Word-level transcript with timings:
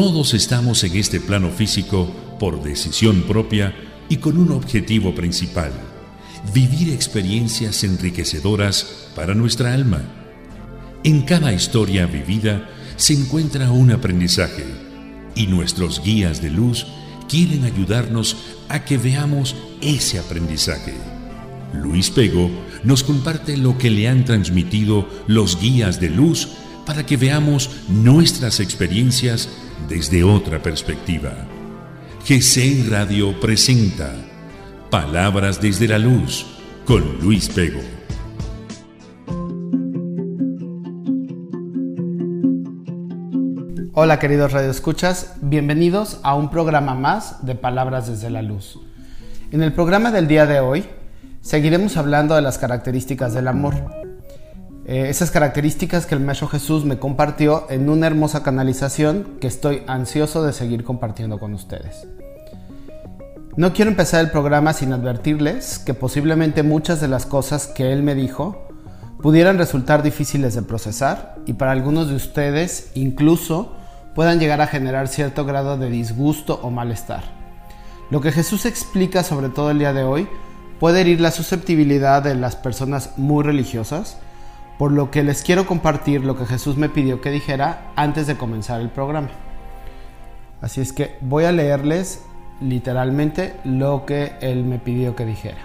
Todos 0.00 0.32
estamos 0.32 0.84
en 0.84 0.94
este 0.94 1.18
plano 1.18 1.50
físico 1.50 2.08
por 2.38 2.62
decisión 2.62 3.22
propia 3.22 3.74
y 4.08 4.18
con 4.18 4.38
un 4.38 4.52
objetivo 4.52 5.12
principal, 5.12 5.72
vivir 6.54 6.90
experiencias 6.92 7.82
enriquecedoras 7.82 9.08
para 9.16 9.34
nuestra 9.34 9.74
alma. 9.74 10.00
En 11.02 11.22
cada 11.22 11.52
historia 11.52 12.06
vivida 12.06 12.70
se 12.94 13.14
encuentra 13.14 13.72
un 13.72 13.90
aprendizaje 13.90 14.66
y 15.34 15.48
nuestros 15.48 16.00
guías 16.00 16.40
de 16.40 16.50
luz 16.50 16.86
quieren 17.28 17.64
ayudarnos 17.64 18.36
a 18.68 18.84
que 18.84 18.98
veamos 18.98 19.56
ese 19.80 20.20
aprendizaje. 20.20 20.94
Luis 21.74 22.08
Pego 22.10 22.48
nos 22.84 23.02
comparte 23.02 23.56
lo 23.56 23.76
que 23.78 23.90
le 23.90 24.06
han 24.06 24.24
transmitido 24.24 25.08
los 25.26 25.60
guías 25.60 25.98
de 25.98 26.10
luz 26.10 26.50
para 26.86 27.04
que 27.04 27.16
veamos 27.16 27.68
nuestras 27.88 28.60
experiencias 28.60 29.48
desde 29.86 30.24
otra 30.24 30.60
perspectiva. 30.62 31.32
GC 32.26 32.88
Radio 32.90 33.38
presenta 33.38 34.12
Palabras 34.90 35.60
desde 35.60 35.86
la 35.86 35.98
Luz 35.98 36.46
con 36.84 37.20
Luis 37.20 37.48
Pego. 37.48 37.80
Hola 43.92 44.18
queridos 44.18 44.52
radioescuchas, 44.52 45.34
bienvenidos 45.40 46.20
a 46.22 46.34
un 46.34 46.50
programa 46.50 46.94
más 46.94 47.44
de 47.44 47.54
Palabras 47.54 48.08
desde 48.08 48.30
la 48.30 48.42
Luz. 48.42 48.78
En 49.50 49.62
el 49.62 49.72
programa 49.72 50.10
del 50.10 50.28
día 50.28 50.46
de 50.46 50.60
hoy 50.60 50.84
seguiremos 51.40 51.96
hablando 51.96 52.34
de 52.34 52.42
las 52.42 52.58
características 52.58 53.34
del 53.34 53.48
amor. 53.48 54.07
Eh, 54.88 55.10
esas 55.10 55.30
características 55.30 56.06
que 56.06 56.14
el 56.14 56.22
Maestro 56.22 56.48
Jesús 56.48 56.86
me 56.86 56.98
compartió 56.98 57.66
en 57.68 57.90
una 57.90 58.06
hermosa 58.06 58.42
canalización 58.42 59.36
que 59.38 59.46
estoy 59.46 59.82
ansioso 59.86 60.42
de 60.42 60.54
seguir 60.54 60.82
compartiendo 60.82 61.38
con 61.38 61.52
ustedes. 61.52 62.08
No 63.58 63.74
quiero 63.74 63.90
empezar 63.90 64.24
el 64.24 64.30
programa 64.30 64.72
sin 64.72 64.94
advertirles 64.94 65.78
que 65.78 65.92
posiblemente 65.92 66.62
muchas 66.62 67.02
de 67.02 67.08
las 67.08 67.26
cosas 67.26 67.66
que 67.66 67.92
él 67.92 68.02
me 68.02 68.14
dijo 68.14 68.66
pudieran 69.20 69.58
resultar 69.58 70.02
difíciles 70.02 70.54
de 70.54 70.62
procesar 70.62 71.36
y 71.44 71.52
para 71.52 71.72
algunos 71.72 72.08
de 72.08 72.14
ustedes 72.14 72.90
incluso 72.94 73.74
puedan 74.14 74.40
llegar 74.40 74.62
a 74.62 74.68
generar 74.68 75.08
cierto 75.08 75.44
grado 75.44 75.76
de 75.76 75.90
disgusto 75.90 76.60
o 76.62 76.70
malestar. 76.70 77.24
Lo 78.10 78.22
que 78.22 78.32
Jesús 78.32 78.64
explica 78.64 79.22
sobre 79.22 79.50
todo 79.50 79.70
el 79.70 79.80
día 79.80 79.92
de 79.92 80.04
hoy 80.04 80.28
puede 80.80 81.02
herir 81.02 81.20
la 81.20 81.30
susceptibilidad 81.30 82.22
de 82.22 82.36
las 82.36 82.56
personas 82.56 83.18
muy 83.18 83.44
religiosas, 83.44 84.16
por 84.78 84.92
lo 84.92 85.10
que 85.10 85.24
les 85.24 85.42
quiero 85.42 85.66
compartir 85.66 86.24
lo 86.24 86.38
que 86.38 86.46
Jesús 86.46 86.76
me 86.76 86.88
pidió 86.88 87.20
que 87.20 87.30
dijera 87.30 87.92
antes 87.96 88.26
de 88.26 88.36
comenzar 88.36 88.80
el 88.80 88.90
programa. 88.90 89.28
Así 90.62 90.80
es 90.80 90.92
que 90.92 91.18
voy 91.20 91.44
a 91.44 91.52
leerles 91.52 92.22
literalmente 92.60 93.54
lo 93.64 94.06
que 94.06 94.32
Él 94.40 94.64
me 94.64 94.78
pidió 94.78 95.16
que 95.16 95.26
dijera. 95.26 95.58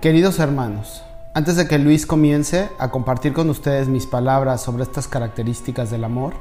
Queridos 0.00 0.38
hermanos, 0.38 1.02
antes 1.34 1.56
de 1.56 1.68
que 1.68 1.78
Luis 1.78 2.06
comience 2.06 2.70
a 2.78 2.90
compartir 2.90 3.32
con 3.32 3.50
ustedes 3.50 3.88
mis 3.88 4.06
palabras 4.06 4.62
sobre 4.62 4.82
estas 4.82 5.08
características 5.08 5.90
del 5.90 6.04
amor, 6.04 6.34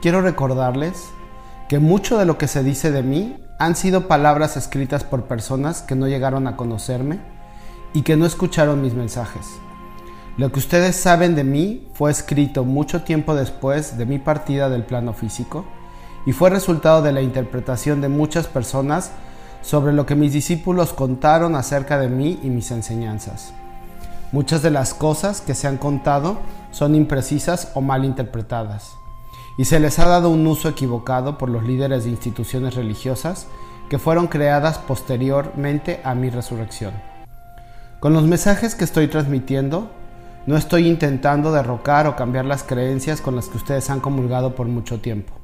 quiero 0.00 0.20
recordarles 0.20 1.10
que 1.68 1.78
mucho 1.78 2.18
de 2.18 2.24
lo 2.24 2.38
que 2.38 2.48
se 2.48 2.62
dice 2.62 2.90
de 2.90 3.02
mí 3.02 3.36
han 3.58 3.76
sido 3.76 4.08
palabras 4.08 4.56
escritas 4.56 5.04
por 5.04 5.24
personas 5.24 5.82
que 5.82 5.94
no 5.94 6.08
llegaron 6.08 6.46
a 6.46 6.56
conocerme 6.56 7.20
y 7.92 8.02
que 8.02 8.16
no 8.16 8.24
escucharon 8.24 8.80
mis 8.80 8.94
mensajes. 8.94 9.46
Lo 10.38 10.52
que 10.52 10.60
ustedes 10.60 10.94
saben 10.94 11.34
de 11.34 11.42
mí 11.42 11.88
fue 11.94 12.12
escrito 12.12 12.62
mucho 12.62 13.02
tiempo 13.02 13.34
después 13.34 13.98
de 13.98 14.06
mi 14.06 14.20
partida 14.20 14.68
del 14.68 14.84
plano 14.84 15.12
físico 15.12 15.64
y 16.26 16.32
fue 16.32 16.48
resultado 16.48 17.02
de 17.02 17.10
la 17.10 17.22
interpretación 17.22 18.00
de 18.00 18.08
muchas 18.08 18.46
personas 18.46 19.10
sobre 19.62 19.92
lo 19.92 20.06
que 20.06 20.14
mis 20.14 20.32
discípulos 20.32 20.92
contaron 20.92 21.56
acerca 21.56 21.98
de 21.98 22.08
mí 22.08 22.38
y 22.44 22.50
mis 22.50 22.70
enseñanzas. 22.70 23.52
Muchas 24.30 24.62
de 24.62 24.70
las 24.70 24.94
cosas 24.94 25.40
que 25.40 25.56
se 25.56 25.66
han 25.66 25.76
contado 25.76 26.38
son 26.70 26.94
imprecisas 26.94 27.72
o 27.74 27.80
mal 27.80 28.04
interpretadas 28.04 28.92
y 29.56 29.64
se 29.64 29.80
les 29.80 29.98
ha 29.98 30.06
dado 30.06 30.30
un 30.30 30.46
uso 30.46 30.68
equivocado 30.68 31.36
por 31.36 31.48
los 31.48 31.64
líderes 31.64 32.04
de 32.04 32.10
instituciones 32.10 32.76
religiosas 32.76 33.48
que 33.90 33.98
fueron 33.98 34.28
creadas 34.28 34.78
posteriormente 34.78 36.00
a 36.04 36.14
mi 36.14 36.30
resurrección. 36.30 36.94
Con 37.98 38.12
los 38.12 38.22
mensajes 38.22 38.76
que 38.76 38.84
estoy 38.84 39.08
transmitiendo, 39.08 39.97
no 40.48 40.56
estoy 40.56 40.88
intentando 40.88 41.52
derrocar 41.52 42.06
o 42.06 42.16
cambiar 42.16 42.46
las 42.46 42.62
creencias 42.62 43.20
con 43.20 43.36
las 43.36 43.48
que 43.48 43.58
ustedes 43.58 43.90
han 43.90 44.00
comulgado 44.00 44.54
por 44.54 44.66
mucho 44.66 44.98
tiempo. 44.98 45.34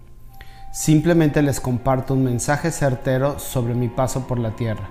Simplemente 0.73 1.43
les 1.43 1.61
comparto 1.61 2.15
un 2.15 2.25
mensaje 2.25 2.71
certero 2.71 3.39
sobre 3.39 3.75
mi 3.75 3.89
paso 3.89 4.27
por 4.27 4.39
la 4.39 4.53
tierra, 4.53 4.89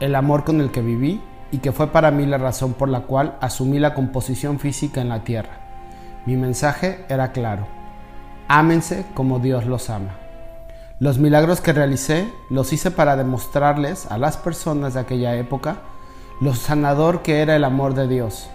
el 0.00 0.16
amor 0.16 0.42
con 0.42 0.60
el 0.60 0.72
que 0.72 0.82
viví 0.82 1.22
y 1.52 1.58
que 1.58 1.70
fue 1.70 1.92
para 1.92 2.10
mí 2.10 2.26
la 2.26 2.38
razón 2.38 2.72
por 2.72 2.88
la 2.88 3.02
cual 3.02 3.38
asumí 3.40 3.78
la 3.78 3.94
composición 3.94 4.58
física 4.58 5.00
en 5.00 5.08
la 5.08 5.22
tierra. 5.22 5.60
Mi 6.26 6.36
mensaje 6.36 7.06
era 7.08 7.30
claro 7.30 7.78
ámense 8.48 9.04
como 9.14 9.38
Dios 9.38 9.66
los 9.66 9.90
ama. 9.90 10.16
Los 10.98 11.18
milagros 11.18 11.60
que 11.60 11.72
realicé 11.72 12.28
los 12.50 12.72
hice 12.72 12.90
para 12.90 13.14
demostrarles 13.14 14.10
a 14.10 14.18
las 14.18 14.36
personas 14.36 14.94
de 14.94 15.00
aquella 15.00 15.36
época 15.36 15.82
lo 16.40 16.54
sanador 16.54 17.22
que 17.22 17.40
era 17.42 17.54
el 17.54 17.64
amor 17.64 17.94
de 17.94 18.08
Dios. 18.08 18.50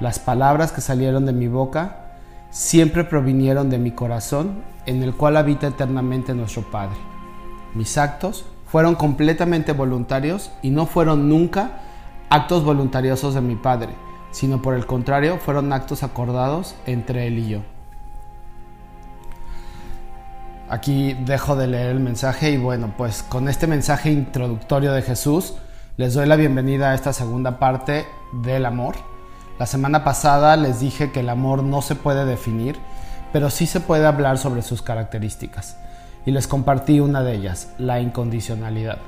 Las 0.00 0.18
palabras 0.18 0.72
que 0.72 0.80
salieron 0.80 1.24
de 1.24 1.32
mi 1.32 1.48
boca 1.48 2.04
siempre 2.50 3.04
provinieron 3.04 3.70
de 3.70 3.78
mi 3.78 3.92
corazón 3.92 4.62
en 4.86 5.02
el 5.02 5.14
cual 5.14 5.36
habita 5.36 5.68
eternamente 5.68 6.34
nuestro 6.34 6.62
Padre. 6.62 6.96
Mis 7.74 7.96
actos 7.98 8.44
fueron 8.66 8.96
completamente 8.96 9.72
voluntarios 9.72 10.50
y 10.62 10.70
no 10.70 10.86
fueron 10.86 11.28
nunca 11.28 11.80
actos 12.28 12.64
voluntariosos 12.64 13.34
de 13.34 13.40
mi 13.40 13.54
Padre, 13.54 13.90
sino 14.32 14.60
por 14.62 14.74
el 14.74 14.86
contrario 14.86 15.38
fueron 15.38 15.72
actos 15.72 16.02
acordados 16.02 16.74
entre 16.86 17.28
Él 17.28 17.38
y 17.38 17.48
yo. 17.50 17.60
Aquí 20.68 21.14
dejo 21.24 21.54
de 21.54 21.68
leer 21.68 21.90
el 21.90 22.00
mensaje 22.00 22.50
y 22.50 22.56
bueno, 22.56 22.94
pues 22.96 23.22
con 23.22 23.48
este 23.48 23.68
mensaje 23.68 24.10
introductorio 24.10 24.92
de 24.92 25.02
Jesús 25.02 25.54
les 25.96 26.14
doy 26.14 26.26
la 26.26 26.34
bienvenida 26.34 26.90
a 26.90 26.94
esta 26.94 27.12
segunda 27.12 27.60
parte 27.60 28.06
del 28.32 28.66
amor. 28.66 29.13
La 29.58 29.66
semana 29.66 30.02
pasada 30.02 30.56
les 30.56 30.80
dije 30.80 31.12
que 31.12 31.20
el 31.20 31.28
amor 31.28 31.62
no 31.62 31.80
se 31.80 31.94
puede 31.94 32.24
definir, 32.24 32.76
pero 33.32 33.50
sí 33.50 33.66
se 33.66 33.80
puede 33.80 34.04
hablar 34.04 34.38
sobre 34.38 34.62
sus 34.62 34.82
características. 34.82 35.76
Y 36.26 36.32
les 36.32 36.48
compartí 36.48 36.98
una 36.98 37.22
de 37.22 37.34
ellas, 37.34 37.68
la 37.78 38.00
incondicionalidad. 38.00 38.98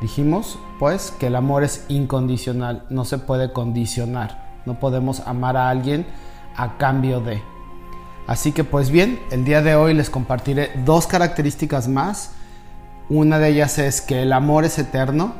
Dijimos, 0.00 0.58
pues, 0.78 1.10
que 1.10 1.26
el 1.26 1.36
amor 1.36 1.64
es 1.64 1.84
incondicional, 1.88 2.84
no 2.88 3.04
se 3.04 3.18
puede 3.18 3.52
condicionar. 3.52 4.42
No 4.64 4.80
podemos 4.80 5.20
amar 5.26 5.56
a 5.56 5.68
alguien 5.68 6.06
a 6.56 6.78
cambio 6.78 7.20
de. 7.20 7.42
Así 8.26 8.52
que 8.52 8.64
pues 8.64 8.90
bien, 8.90 9.20
el 9.30 9.44
día 9.44 9.62
de 9.62 9.74
hoy 9.74 9.94
les 9.94 10.08
compartiré 10.08 10.70
dos 10.84 11.06
características 11.06 11.88
más. 11.88 12.32
Una 13.08 13.38
de 13.38 13.48
ellas 13.50 13.78
es 13.78 14.00
que 14.00 14.22
el 14.22 14.32
amor 14.32 14.64
es 14.64 14.78
eterno 14.78 15.34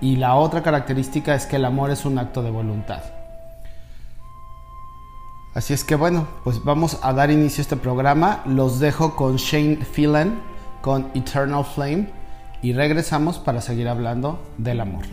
y 0.00 0.16
la 0.16 0.34
otra 0.34 0.62
característica 0.62 1.34
es 1.34 1.46
que 1.46 1.56
el 1.56 1.64
amor 1.64 1.90
es 1.90 2.04
un 2.04 2.18
acto 2.18 2.42
de 2.42 2.50
voluntad. 2.50 3.02
Así 5.54 5.72
es 5.72 5.84
que 5.84 5.94
bueno, 5.94 6.26
pues 6.42 6.64
vamos 6.64 6.98
a 7.02 7.12
dar 7.12 7.30
inicio 7.30 7.60
a 7.60 7.62
este 7.62 7.76
programa. 7.76 8.42
Los 8.44 8.80
dejo 8.80 9.14
con 9.14 9.36
Shane 9.36 9.76
Phelan 9.76 10.40
con 10.82 11.10
Eternal 11.14 11.64
Flame 11.64 12.08
y 12.60 12.72
regresamos 12.72 13.38
para 13.38 13.60
seguir 13.60 13.88
hablando 13.88 14.42
del 14.58 14.80
amor. 14.80 15.04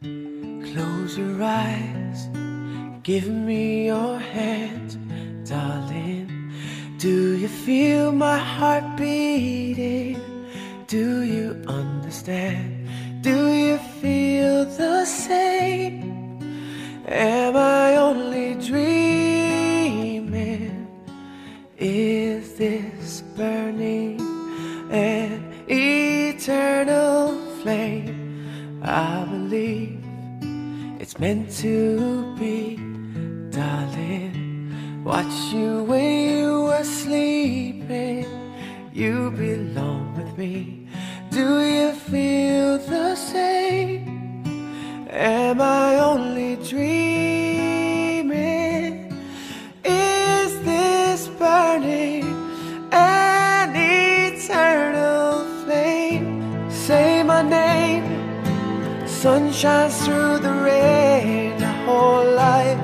Close 0.00 1.16
your 1.16 1.42
eyes. 1.42 2.28
Give 3.02 3.28
me 3.28 3.86
your 3.86 4.20
hand, 4.20 4.96
darling. 5.48 6.28
Do 6.98 7.34
you 7.36 7.48
feel 7.48 8.12
my 8.12 8.38
heart 8.38 8.84
beating? 8.96 10.18
Do 10.86 11.22
you 11.22 11.56
understand? 11.66 12.79
Do 13.22 13.52
you 13.52 13.76
feel 14.00 14.64
the 14.64 15.04
same? 15.04 16.40
Am 17.06 17.54
I 17.54 17.96
only 17.96 18.54
dreaming? 18.54 19.98
Is 21.76 22.54
this 22.54 23.20
burning 23.36 24.20
an 24.90 25.52
eternal 25.68 27.36
flame? 27.60 28.80
I 28.82 29.26
believe 29.28 30.02
it's 30.98 31.18
meant 31.18 31.50
to 31.58 32.34
be 32.38 32.76
darling. 33.50 35.02
Watch 35.04 35.52
you 35.52 35.82
when 35.84 36.38
you 36.38 36.68
are 36.72 36.84
sleeping. 36.84 38.24
You 38.94 39.30
belong 39.32 40.16
with 40.16 40.38
me. 40.38 40.79
Do 41.30 41.62
you 41.62 41.92
feel 41.92 42.78
the 42.78 43.14
same? 43.14 44.42
Am 45.08 45.60
I 45.60 45.96
only 46.00 46.56
dreaming? 46.56 48.32
Is 49.84 50.60
this 50.62 51.28
burning 51.38 52.24
an 52.90 53.76
eternal 53.76 55.44
flame? 55.62 56.42
Say 56.68 57.22
my 57.22 57.42
name, 57.42 58.04
sun 59.06 59.52
shines 59.52 60.04
through 60.04 60.38
the 60.38 60.52
rain. 60.52 61.62
A 61.62 61.72
whole 61.86 62.28
life 62.34 62.80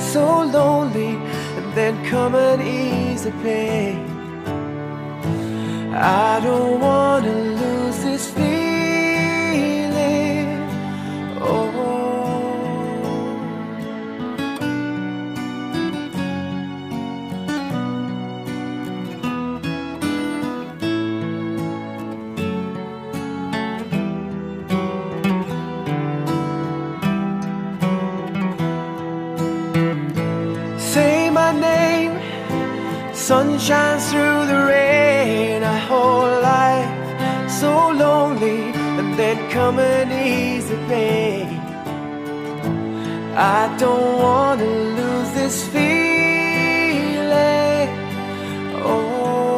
so 0.00 0.42
lonely, 0.42 1.14
and 1.56 1.72
then 1.74 2.04
come 2.10 2.34
and 2.34 2.60
ease 2.60 3.22
the 3.22 3.30
pain. 3.42 4.10
I 5.94 6.40
don't 6.40 6.80
wanna 6.80 7.53
sun 33.34 33.50
shines 33.58 34.04
through 34.10 34.40
the 34.52 34.60
rain. 34.74 35.58
A 35.76 35.78
whole 35.88 36.34
life 36.52 36.92
so 37.60 37.72
lonely, 38.04 38.60
and 38.98 39.10
then 39.20 39.38
come 39.56 39.78
and 39.94 40.08
ease 40.28 40.66
the 40.72 40.80
pain. 40.92 41.48
I 43.58 43.60
don't 43.82 44.12
wanna 44.24 44.70
lose 44.98 45.30
this 45.40 45.56
feeling. 45.74 46.28
Oh, 48.90 49.54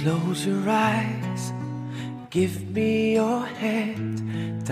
close 0.00 0.40
your 0.50 0.64
eyes, 0.92 1.42
give 2.36 2.54
me 2.76 2.90
your 3.20 3.42
hand, 3.62 4.16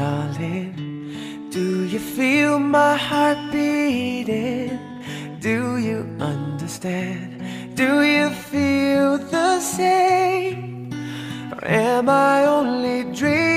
darling. 0.01 0.75
Do 1.57 1.67
you 1.93 2.01
feel 2.17 2.55
my 2.79 2.95
heart 3.09 3.41
beating? 3.53 4.90
Do 5.41 5.79
you 5.79 6.05
understand? 6.21 7.75
Do 7.75 8.03
you 8.03 8.29
feel 8.29 9.17
the 9.17 9.59
same? 9.61 10.93
Or 11.51 11.67
am 11.67 12.11
I 12.11 12.45
only 12.45 13.05
dreaming? 13.15 13.50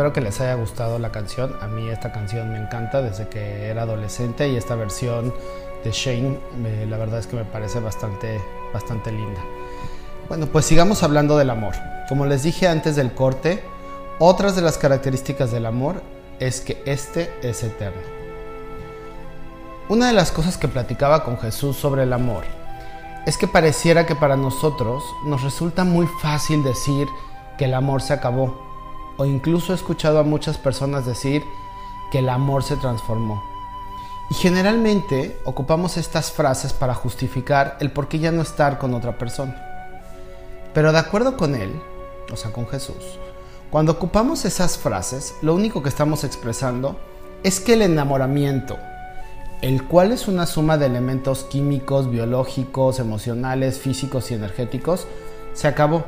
Espero 0.00 0.14
que 0.14 0.22
les 0.22 0.40
haya 0.40 0.54
gustado 0.54 0.98
la 0.98 1.12
canción. 1.12 1.54
A 1.60 1.66
mí 1.66 1.86
esta 1.90 2.10
canción 2.10 2.50
me 2.50 2.58
encanta 2.58 3.02
desde 3.02 3.28
que 3.28 3.66
era 3.66 3.82
adolescente 3.82 4.48
y 4.48 4.56
esta 4.56 4.74
versión 4.74 5.34
de 5.84 5.90
Shane 5.90 6.38
la 6.88 6.96
verdad 6.96 7.18
es 7.18 7.26
que 7.26 7.36
me 7.36 7.44
parece 7.44 7.80
bastante, 7.80 8.40
bastante 8.72 9.12
linda. 9.12 9.42
Bueno, 10.26 10.46
pues 10.46 10.64
sigamos 10.64 11.02
hablando 11.02 11.36
del 11.36 11.50
amor. 11.50 11.74
Como 12.08 12.24
les 12.24 12.44
dije 12.44 12.66
antes 12.66 12.96
del 12.96 13.12
corte, 13.12 13.62
otras 14.18 14.56
de 14.56 14.62
las 14.62 14.78
características 14.78 15.52
del 15.52 15.66
amor 15.66 16.00
es 16.38 16.62
que 16.62 16.82
este 16.86 17.30
es 17.42 17.62
eterno. 17.62 18.00
Una 19.90 20.06
de 20.06 20.14
las 20.14 20.32
cosas 20.32 20.56
que 20.56 20.68
platicaba 20.68 21.24
con 21.24 21.36
Jesús 21.36 21.76
sobre 21.76 22.04
el 22.04 22.14
amor 22.14 22.44
es 23.26 23.36
que 23.36 23.48
pareciera 23.48 24.06
que 24.06 24.16
para 24.16 24.38
nosotros 24.38 25.04
nos 25.26 25.42
resulta 25.42 25.84
muy 25.84 26.06
fácil 26.22 26.64
decir 26.64 27.06
que 27.58 27.66
el 27.66 27.74
amor 27.74 28.00
se 28.00 28.14
acabó. 28.14 28.69
O 29.20 29.26
incluso 29.26 29.72
he 29.72 29.76
escuchado 29.76 30.18
a 30.18 30.22
muchas 30.22 30.56
personas 30.56 31.04
decir 31.04 31.44
que 32.10 32.20
el 32.20 32.30
amor 32.30 32.62
se 32.62 32.76
transformó. 32.76 33.44
Y 34.30 34.34
generalmente 34.34 35.38
ocupamos 35.44 35.98
estas 35.98 36.32
frases 36.32 36.72
para 36.72 36.94
justificar 36.94 37.76
el 37.80 37.90
por 37.90 38.08
qué 38.08 38.18
ya 38.18 38.32
no 38.32 38.40
estar 38.40 38.78
con 38.78 38.94
otra 38.94 39.18
persona. 39.18 39.62
Pero 40.72 40.90
de 40.90 41.00
acuerdo 41.00 41.36
con 41.36 41.54
él, 41.54 41.70
o 42.32 42.36
sea, 42.36 42.50
con 42.50 42.66
Jesús, 42.66 43.18
cuando 43.68 43.92
ocupamos 43.92 44.46
esas 44.46 44.78
frases, 44.78 45.34
lo 45.42 45.54
único 45.54 45.82
que 45.82 45.90
estamos 45.90 46.24
expresando 46.24 46.98
es 47.42 47.60
que 47.60 47.74
el 47.74 47.82
enamoramiento, 47.82 48.78
el 49.60 49.86
cual 49.86 50.12
es 50.12 50.28
una 50.28 50.46
suma 50.46 50.78
de 50.78 50.86
elementos 50.86 51.44
químicos, 51.44 52.10
biológicos, 52.10 52.98
emocionales, 52.98 53.80
físicos 53.80 54.30
y 54.30 54.34
energéticos, 54.34 55.06
se 55.52 55.68
acabó. 55.68 56.04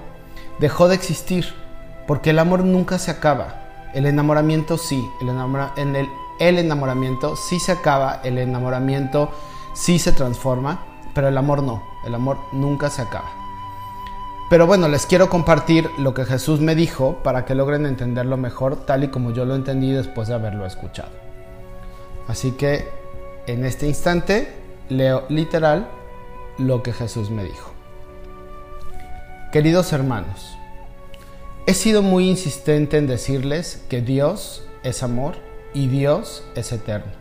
Dejó 0.61 0.89
de 0.89 0.95
existir, 0.95 1.61
porque 2.07 2.31
el 2.31 2.39
amor 2.39 2.65
nunca 2.65 2.99
se 2.99 3.11
acaba. 3.11 3.91
El 3.95 4.07
enamoramiento 4.07 4.79
sí, 4.79 5.07
el, 5.21 5.29
en 5.77 5.97
el, 5.97 6.09
el 6.39 6.59
enamoramiento 6.59 7.37
sí 7.37 7.61
se 7.61 7.73
acaba, 7.73 8.21
el 8.25 8.39
enamoramiento 8.39 9.31
sí 9.75 9.99
se 9.99 10.13
transforma, 10.13 10.85
pero 11.15 11.29
el 11.29 11.37
amor 11.37 11.63
no, 11.63 11.83
el 12.05 12.15
amor 12.15 12.39
nunca 12.53 12.91
se 12.91 13.03
acaba. 13.03 13.31
Pero 14.49 14.67
bueno, 14.67 14.89
les 14.89 15.07
quiero 15.07 15.31
compartir 15.31 15.89
lo 15.99 16.13
que 16.13 16.25
Jesús 16.25 16.61
me 16.61 16.75
dijo 16.75 17.19
para 17.23 17.45
que 17.45 17.55
logren 17.55 17.87
entenderlo 17.87 18.37
mejor 18.37 18.85
tal 18.85 19.05
y 19.05 19.09
como 19.09 19.31
yo 19.31 19.45
lo 19.45 19.55
entendí 19.55 19.93
después 19.93 20.29
de 20.29 20.35
haberlo 20.35 20.67
escuchado. 20.67 21.11
Así 22.29 22.53
que 22.53 22.89
en 23.47 23.65
este 23.65 23.87
instante 23.87 24.55
leo 24.89 25.25
literal 25.29 25.89
lo 26.59 26.83
que 26.83 26.93
Jesús 26.93 27.31
me 27.31 27.45
dijo. 27.45 27.73
Queridos 29.53 29.93
hermanos, 29.93 30.57
he 31.67 31.75
sido 31.75 32.03
muy 32.03 32.29
insistente 32.29 32.99
en 32.99 33.07
decirles 33.07 33.85
que 33.89 34.01
Dios 34.01 34.65
es 34.83 35.03
amor 35.03 35.37
y 35.73 35.87
Dios 35.87 36.45
es 36.57 36.73
eterno. 36.73 37.13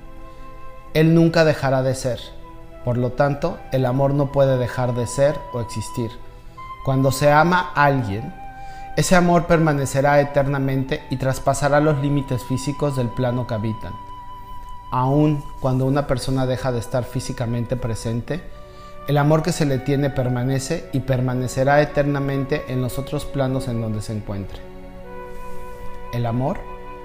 Él 0.93 1.13
nunca 1.13 1.45
dejará 1.45 1.83
de 1.83 1.93
ser. 1.93 2.19
Por 2.83 2.97
lo 2.97 3.11
tanto, 3.11 3.59
el 3.71 3.85
amor 3.85 4.13
no 4.15 4.31
puede 4.31 4.57
dejar 4.57 4.95
de 4.95 5.05
ser 5.05 5.35
o 5.53 5.61
existir. 5.61 6.09
Cuando 6.83 7.11
se 7.11 7.31
ama 7.31 7.71
a 7.75 7.85
alguien, 7.85 8.33
ese 8.97 9.15
amor 9.15 9.45
permanecerá 9.45 10.19
eternamente 10.19 11.03
y 11.11 11.17
traspasará 11.17 11.79
los 11.79 12.01
límites 12.01 12.43
físicos 12.43 12.95
del 12.95 13.09
plano 13.09 13.45
que 13.45 13.53
habitan. 13.53 13.93
Aun 14.91 15.43
cuando 15.59 15.85
una 15.85 16.07
persona 16.07 16.47
deja 16.47 16.71
de 16.71 16.79
estar 16.79 17.03
físicamente 17.03 17.75
presente, 17.77 18.43
el 19.11 19.17
amor 19.17 19.43
que 19.43 19.51
se 19.51 19.65
le 19.65 19.77
tiene 19.77 20.09
permanece 20.09 20.87
y 20.93 21.01
permanecerá 21.01 21.81
eternamente 21.81 22.63
en 22.69 22.81
los 22.81 22.97
otros 22.97 23.25
planos 23.25 23.67
en 23.67 23.81
donde 23.81 24.01
se 24.01 24.13
encuentre. 24.13 24.59
El 26.13 26.25
amor 26.25 26.59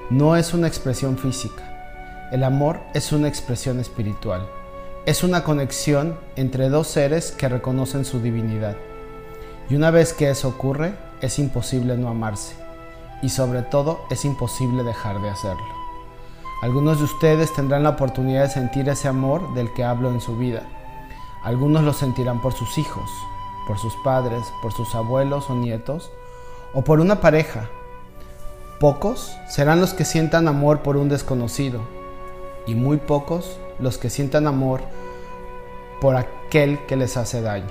no 0.08 0.36
es 0.36 0.54
una 0.54 0.68
expresión 0.68 1.18
física, 1.18 2.28
el 2.30 2.44
amor 2.44 2.78
es 2.94 3.10
una 3.10 3.26
expresión 3.26 3.80
espiritual. 3.80 4.46
Es 5.04 5.24
una 5.24 5.42
conexión 5.42 6.16
entre 6.36 6.68
dos 6.68 6.86
seres 6.86 7.32
que 7.32 7.48
reconocen 7.48 8.04
su 8.04 8.20
divinidad. 8.20 8.76
Y 9.68 9.74
una 9.74 9.90
vez 9.90 10.12
que 10.12 10.30
eso 10.30 10.46
ocurre, 10.46 10.94
es 11.20 11.40
imposible 11.40 11.96
no 11.96 12.08
amarse. 12.08 12.54
Y 13.20 13.30
sobre 13.30 13.62
todo, 13.62 13.98
es 14.10 14.24
imposible 14.24 14.84
dejar 14.84 15.20
de 15.22 15.30
hacerlo. 15.30 15.74
Algunos 16.62 16.98
de 16.98 17.04
ustedes 17.04 17.52
tendrán 17.52 17.82
la 17.82 17.90
oportunidad 17.90 18.42
de 18.42 18.50
sentir 18.50 18.88
ese 18.88 19.08
amor 19.08 19.54
del 19.54 19.74
que 19.74 19.82
hablo 19.82 20.12
en 20.12 20.20
su 20.20 20.36
vida. 20.36 20.62
Algunos 21.46 21.84
lo 21.84 21.92
sentirán 21.92 22.42
por 22.42 22.54
sus 22.54 22.76
hijos, 22.76 23.08
por 23.68 23.78
sus 23.78 23.94
padres, 24.02 24.52
por 24.62 24.72
sus 24.72 24.96
abuelos 24.96 25.48
o 25.48 25.54
nietos, 25.54 26.10
o 26.74 26.82
por 26.82 26.98
una 26.98 27.20
pareja. 27.20 27.68
Pocos 28.80 29.32
serán 29.48 29.80
los 29.80 29.94
que 29.94 30.04
sientan 30.04 30.48
amor 30.48 30.80
por 30.80 30.96
un 30.96 31.08
desconocido, 31.08 31.82
y 32.66 32.74
muy 32.74 32.96
pocos 32.96 33.60
los 33.78 33.96
que 33.96 34.10
sientan 34.10 34.48
amor 34.48 34.80
por 36.00 36.16
aquel 36.16 36.84
que 36.86 36.96
les 36.96 37.16
hace 37.16 37.40
daño. 37.40 37.70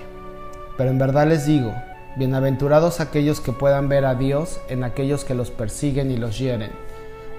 Pero 0.77 0.89
en 0.89 0.97
verdad 0.97 1.27
les 1.27 1.45
digo, 1.45 1.73
bienaventurados 2.15 3.01
aquellos 3.01 3.41
que 3.41 3.51
puedan 3.51 3.89
ver 3.89 4.05
a 4.05 4.15
Dios 4.15 4.61
en 4.69 4.85
aquellos 4.85 5.25
que 5.25 5.35
los 5.35 5.51
persiguen 5.51 6.11
y 6.11 6.15
los 6.15 6.39
hieren, 6.39 6.71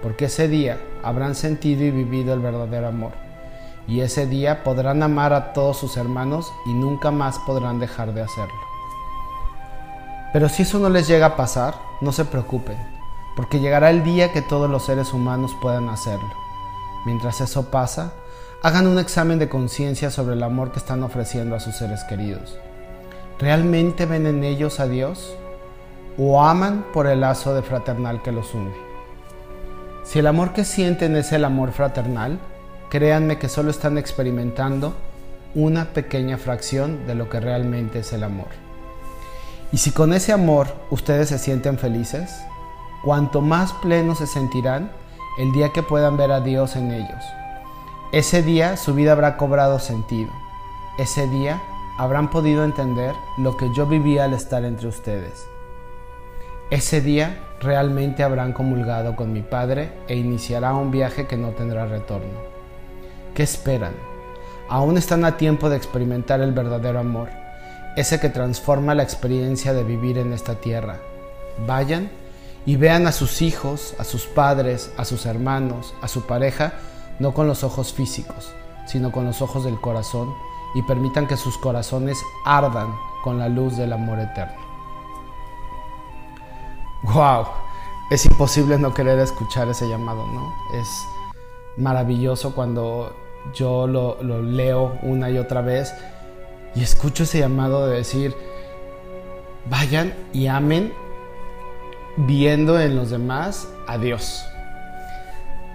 porque 0.02 0.26
ese 0.26 0.48
día 0.48 0.78
habrán 1.02 1.34
sentido 1.34 1.84
y 1.84 1.90
vivido 1.90 2.34
el 2.34 2.40
verdadero 2.40 2.88
amor, 2.88 3.25
y 3.88 4.00
ese 4.00 4.26
día 4.26 4.64
podrán 4.64 5.02
amar 5.02 5.32
a 5.32 5.52
todos 5.52 5.76
sus 5.76 5.96
hermanos 5.96 6.52
y 6.64 6.74
nunca 6.74 7.10
más 7.10 7.38
podrán 7.40 7.78
dejar 7.78 8.12
de 8.14 8.22
hacerlo. 8.22 8.54
Pero 10.32 10.48
si 10.48 10.62
eso 10.62 10.78
no 10.78 10.88
les 10.88 11.06
llega 11.06 11.26
a 11.26 11.36
pasar, 11.36 11.74
no 12.00 12.12
se 12.12 12.24
preocupen, 12.24 12.76
porque 13.36 13.60
llegará 13.60 13.90
el 13.90 14.02
día 14.02 14.32
que 14.32 14.42
todos 14.42 14.68
los 14.68 14.84
seres 14.84 15.12
humanos 15.12 15.56
puedan 15.62 15.88
hacerlo. 15.88 16.30
Mientras 17.04 17.40
eso 17.40 17.70
pasa, 17.70 18.12
hagan 18.62 18.86
un 18.86 18.98
examen 18.98 19.38
de 19.38 19.48
conciencia 19.48 20.10
sobre 20.10 20.34
el 20.34 20.42
amor 20.42 20.72
que 20.72 20.78
están 20.78 21.02
ofreciendo 21.02 21.54
a 21.54 21.60
sus 21.60 21.76
seres 21.76 22.02
queridos. 22.04 22.58
¿Realmente 23.38 24.06
ven 24.06 24.26
en 24.26 24.42
ellos 24.42 24.80
a 24.80 24.88
Dios? 24.88 25.36
¿O 26.18 26.42
aman 26.42 26.86
por 26.92 27.06
el 27.06 27.20
lazo 27.20 27.54
de 27.54 27.62
fraternal 27.62 28.22
que 28.22 28.32
los 28.32 28.52
une? 28.54 28.72
Si 30.02 30.18
el 30.18 30.26
amor 30.26 30.52
que 30.52 30.64
sienten 30.64 31.16
es 31.16 31.32
el 31.32 31.44
amor 31.44 31.72
fraternal, 31.72 32.38
créanme 32.90 33.38
que 33.38 33.48
solo 33.48 33.70
están 33.70 33.98
experimentando 33.98 34.94
una 35.54 35.86
pequeña 35.86 36.36
fracción 36.36 37.06
de 37.06 37.14
lo 37.14 37.28
que 37.30 37.40
realmente 37.40 38.00
es 38.00 38.12
el 38.12 38.24
amor. 38.24 38.48
Y 39.72 39.78
si 39.78 39.90
con 39.90 40.12
ese 40.12 40.32
amor 40.32 40.68
ustedes 40.90 41.28
se 41.30 41.38
sienten 41.38 41.78
felices, 41.78 42.30
cuanto 43.02 43.40
más 43.40 43.72
plenos 43.74 44.18
se 44.18 44.26
sentirán 44.26 44.90
el 45.38 45.52
día 45.52 45.70
que 45.72 45.82
puedan 45.82 46.16
ver 46.16 46.32
a 46.32 46.40
Dios 46.40 46.76
en 46.76 46.92
ellos. 46.92 47.24
Ese 48.12 48.42
día 48.42 48.76
su 48.76 48.94
vida 48.94 49.12
habrá 49.12 49.36
cobrado 49.36 49.78
sentido. 49.78 50.30
Ese 50.98 51.26
día 51.28 51.60
habrán 51.98 52.30
podido 52.30 52.64
entender 52.64 53.14
lo 53.38 53.56
que 53.56 53.72
yo 53.74 53.86
vivía 53.86 54.24
al 54.24 54.34
estar 54.34 54.64
entre 54.64 54.88
ustedes. 54.88 55.46
Ese 56.70 57.00
día 57.00 57.38
realmente 57.60 58.22
habrán 58.22 58.52
comulgado 58.52 59.16
con 59.16 59.32
mi 59.32 59.42
Padre 59.42 59.92
e 60.08 60.16
iniciará 60.16 60.74
un 60.74 60.90
viaje 60.90 61.26
que 61.26 61.36
no 61.36 61.50
tendrá 61.50 61.86
retorno. 61.86 62.55
¿Qué 63.36 63.42
esperan? 63.42 63.92
Aún 64.66 64.96
están 64.96 65.26
a 65.26 65.36
tiempo 65.36 65.68
de 65.68 65.76
experimentar 65.76 66.40
el 66.40 66.52
verdadero 66.52 67.00
amor, 67.00 67.28
ese 67.94 68.18
que 68.18 68.30
transforma 68.30 68.94
la 68.94 69.02
experiencia 69.02 69.74
de 69.74 69.84
vivir 69.84 70.16
en 70.16 70.32
esta 70.32 70.54
tierra. 70.54 71.00
Vayan 71.66 72.10
y 72.64 72.76
vean 72.76 73.06
a 73.06 73.12
sus 73.12 73.42
hijos, 73.42 73.94
a 73.98 74.04
sus 74.04 74.24
padres, 74.24 74.90
a 74.96 75.04
sus 75.04 75.26
hermanos, 75.26 75.92
a 76.00 76.08
su 76.08 76.22
pareja, 76.22 76.72
no 77.18 77.34
con 77.34 77.46
los 77.46 77.62
ojos 77.62 77.92
físicos, 77.92 78.54
sino 78.86 79.12
con 79.12 79.26
los 79.26 79.42
ojos 79.42 79.64
del 79.64 79.78
corazón 79.82 80.32
y 80.74 80.80
permitan 80.84 81.26
que 81.26 81.36
sus 81.36 81.58
corazones 81.58 82.18
ardan 82.46 82.88
con 83.22 83.38
la 83.38 83.50
luz 83.50 83.76
del 83.76 83.92
amor 83.92 84.18
eterno. 84.18 84.56
¡Wow! 87.02 87.48
Es 88.10 88.24
imposible 88.24 88.78
no 88.78 88.94
querer 88.94 89.18
escuchar 89.18 89.68
ese 89.68 89.86
llamado, 89.90 90.26
¿no? 90.26 90.54
Es 90.72 90.88
maravilloso 91.76 92.54
cuando 92.54 93.25
yo 93.54 93.86
lo, 93.86 94.22
lo 94.22 94.42
leo 94.42 94.98
una 95.02 95.30
y 95.30 95.38
otra 95.38 95.60
vez 95.60 95.94
y 96.74 96.82
escucho 96.82 97.22
ese 97.22 97.38
llamado 97.38 97.86
de 97.88 97.96
decir, 97.96 98.34
vayan 99.70 100.12
y 100.32 100.46
amen 100.46 100.92
viendo 102.16 102.78
en 102.78 102.96
los 102.96 103.10
demás 103.10 103.68
a 103.86 103.98
Dios. 103.98 104.44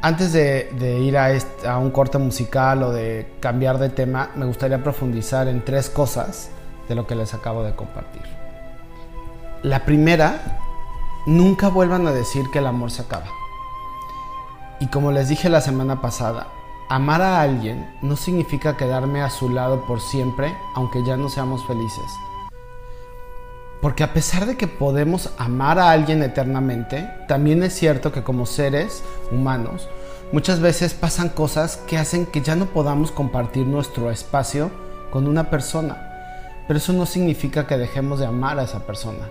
Antes 0.04 0.34
de, 0.34 1.00
ir 1.00 1.18
a, 1.18 1.30
a, 1.68 1.78
un 1.78 1.92
corte 1.92 2.18
musical 2.18 2.84
o 2.84 2.92
de 2.92 3.34
cambiar 3.40 3.78
de 3.78 3.90
tema, 3.90 4.32
me 4.36 4.46
gustaría 4.46 4.84
profundizar 4.84 5.48
en 5.48 5.63
tres 5.63 5.90
cosas 5.90 6.50
de 6.88 6.96
lo 6.96 7.06
que 7.06 7.16
les 7.16 7.34
acabo 7.34 7.63
de 7.63 7.75
compartir. 7.75 8.24
La 9.63 9.86
primera, 9.86 10.60
nunca 11.28 11.68
vuelvan 11.68 12.08
a 12.08 12.12
decir 12.12 12.46
que 12.51 12.60
el 12.60 12.68
amor 12.68 12.90
se 12.90 13.04
acaba. 13.04 13.28
Y 14.80 14.88
como 14.88 15.12
les 15.12 15.30
dije 15.30 15.50
la 15.50 15.62
semana 15.62 16.01
pasada, 16.01 16.48
amar 16.95 17.21
a 17.21 17.41
alguien 17.41 17.89
no 18.01 18.15
significa 18.15 18.77
quedarme 18.77 19.21
a 19.21 19.29
su 19.29 19.50
lado 19.50 19.86
por 19.86 20.01
siempre, 20.01 20.55
aunque 20.75 21.03
ya 21.05 21.17
no 21.17 21.29
seamos 21.29 21.65
felices 21.65 22.12
porque 23.81 24.03
a 24.03 24.13
pesar 24.13 24.45
de 24.45 24.55
que 24.55 24.67
podemos 24.67 25.31
amar 25.38 25.79
a 25.79 25.91
alguien 25.91 26.21
eternamente, 26.21 27.10
también 27.27 27.63
es 27.63 27.74
cierto 27.74 28.12
que 28.12 28.24
como 28.24 28.45
seres 28.45 29.03
humanos, 29.31 29.89
muchas 30.31 30.60
veces 30.60 30.93
pasan 30.93 31.29
cosas 31.29 31.77
que 31.88 31.98
hacen 31.98 32.27
que 32.27 32.41
ya 32.41 32.55
no 32.55 32.67
podamos 32.67 33.12
compartir 33.12 33.65
nuestro 33.65 34.12
espacio 34.12 34.69
con 35.10 35.27
una 35.27 35.50
persona. 35.50 36.07
Pero 36.67 36.77
eso 36.77 36.93
no 36.93 37.07
significa 37.07 37.65
que 37.65 37.77
dejemos 37.77 38.19
de 38.19 38.27
amar 38.27 38.60
a 38.60 38.63
esa 38.63 38.86
persona. 38.86 39.27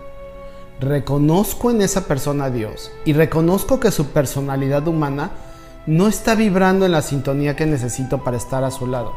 Reconozco 0.81 1.71
en 1.71 1.81
esa 1.81 2.07
persona 2.07 2.47
a 2.47 2.51
Dios 2.51 2.91
y 3.05 3.13
reconozco 3.13 3.79
que 3.79 3.93
su 3.93 4.07
personalidad 4.07 4.89
humana 4.89 5.31
no 5.91 6.07
está 6.07 6.37
vibrando 6.37 6.87
en 6.87 6.93
la 6.93 7.03
sintonía 7.03 7.57
que 7.57 7.67
necesito 7.67 8.23
para 8.23 8.37
estar 8.37 8.63
a 8.63 8.71
su 8.71 8.87
lado. 8.87 9.13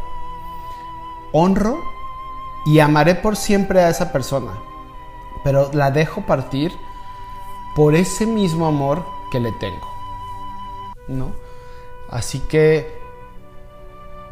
Honro 1.31 1.79
y 2.65 2.79
amaré 2.79 3.13
por 3.13 3.35
siempre 3.35 3.81
a 3.81 3.89
esa 3.89 4.11
persona, 4.11 4.53
pero 5.43 5.69
la 5.73 5.91
dejo 5.91 6.25
partir 6.25 6.71
por 7.75 7.93
ese 7.93 8.25
mismo 8.25 8.65
amor 8.65 9.05
que 9.31 9.39
le 9.39 9.51
tengo. 9.51 9.87
¿No? 11.07 11.31
Así 12.09 12.39
que 12.39 13.03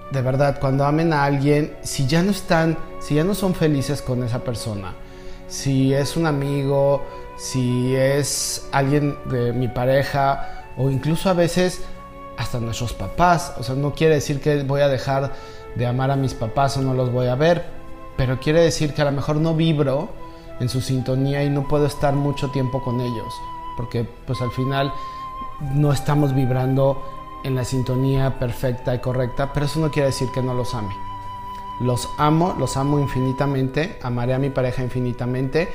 de 0.10 0.22
verdad, 0.24 0.60
cuando 0.60 0.84
amen 0.84 1.14
a 1.14 1.26
alguien, 1.26 1.78
si 1.84 2.08
ya 2.08 2.24
no 2.24 2.32
están, 2.32 2.76
si 3.00 3.16
ya 3.16 3.24
no 3.24 3.36
son 3.36 3.54
felices 3.54 4.02
con 4.02 4.24
esa 4.24 4.40
persona, 4.40 4.96
si 5.48 5.94
es 5.94 6.18
un 6.18 6.26
amigo, 6.26 7.04
si 7.38 7.96
es 7.96 8.68
alguien 8.72 9.16
de 9.26 9.54
mi 9.54 9.68
pareja 9.68 10.66
o 10.76 10.90
incluso 10.90 11.30
a 11.30 11.34
veces 11.34 11.84
hasta 12.38 12.60
nuestros 12.60 12.94
papás, 12.94 13.54
o 13.60 13.64
sea, 13.64 13.76
no 13.76 13.94
quiere 13.94 14.16
decir 14.16 14.42
que 14.42 14.64
voy 14.64 14.82
a 14.82 14.88
dejar 14.88 15.34
de 15.76 15.86
amar 15.86 16.12
a 16.12 16.16
mis 16.16 16.34
papás 16.34 16.78
o 16.78 16.82
no 16.82 16.94
los 16.94 17.12
voy 17.12 17.28
a 17.28 17.36
ver, 17.36 17.66
pero 18.18 18.40
quiere 18.40 18.62
decir 18.62 18.94
que 18.94 19.02
a 19.02 19.06
lo 19.06 19.12
mejor 19.12 19.38
no 19.38 19.56
vibro 19.56 20.10
en 20.60 20.70
su 20.70 20.82
sintonía 20.82 21.44
y 21.44 21.50
no 21.50 21.68
puedo 21.68 21.86
estar 21.86 22.14
mucho 22.14 22.50
tiempo 22.52 22.84
con 22.84 23.02
ellos, 23.02 23.34
porque 23.78 24.08
pues 24.26 24.42
al 24.42 24.52
final 24.52 24.92
no 25.74 25.92
estamos 25.92 26.34
vibrando 26.34 27.04
en 27.44 27.56
la 27.56 27.66
sintonía 27.66 28.38
perfecta 28.40 28.94
y 28.94 29.00
correcta, 29.00 29.52
pero 29.54 29.66
eso 29.66 29.80
no 29.80 29.92
quiere 29.92 30.08
decir 30.08 30.30
que 30.34 30.42
no 30.42 30.54
los 30.54 30.74
ame. 30.76 30.94
Los 31.82 32.08
amo, 32.20 32.56
los 32.60 32.78
amo 32.78 33.00
infinitamente, 33.00 33.98
amaré 34.04 34.36
a 34.36 34.40
mi 34.40 34.52
pareja 34.52 34.84
infinitamente, 34.84 35.70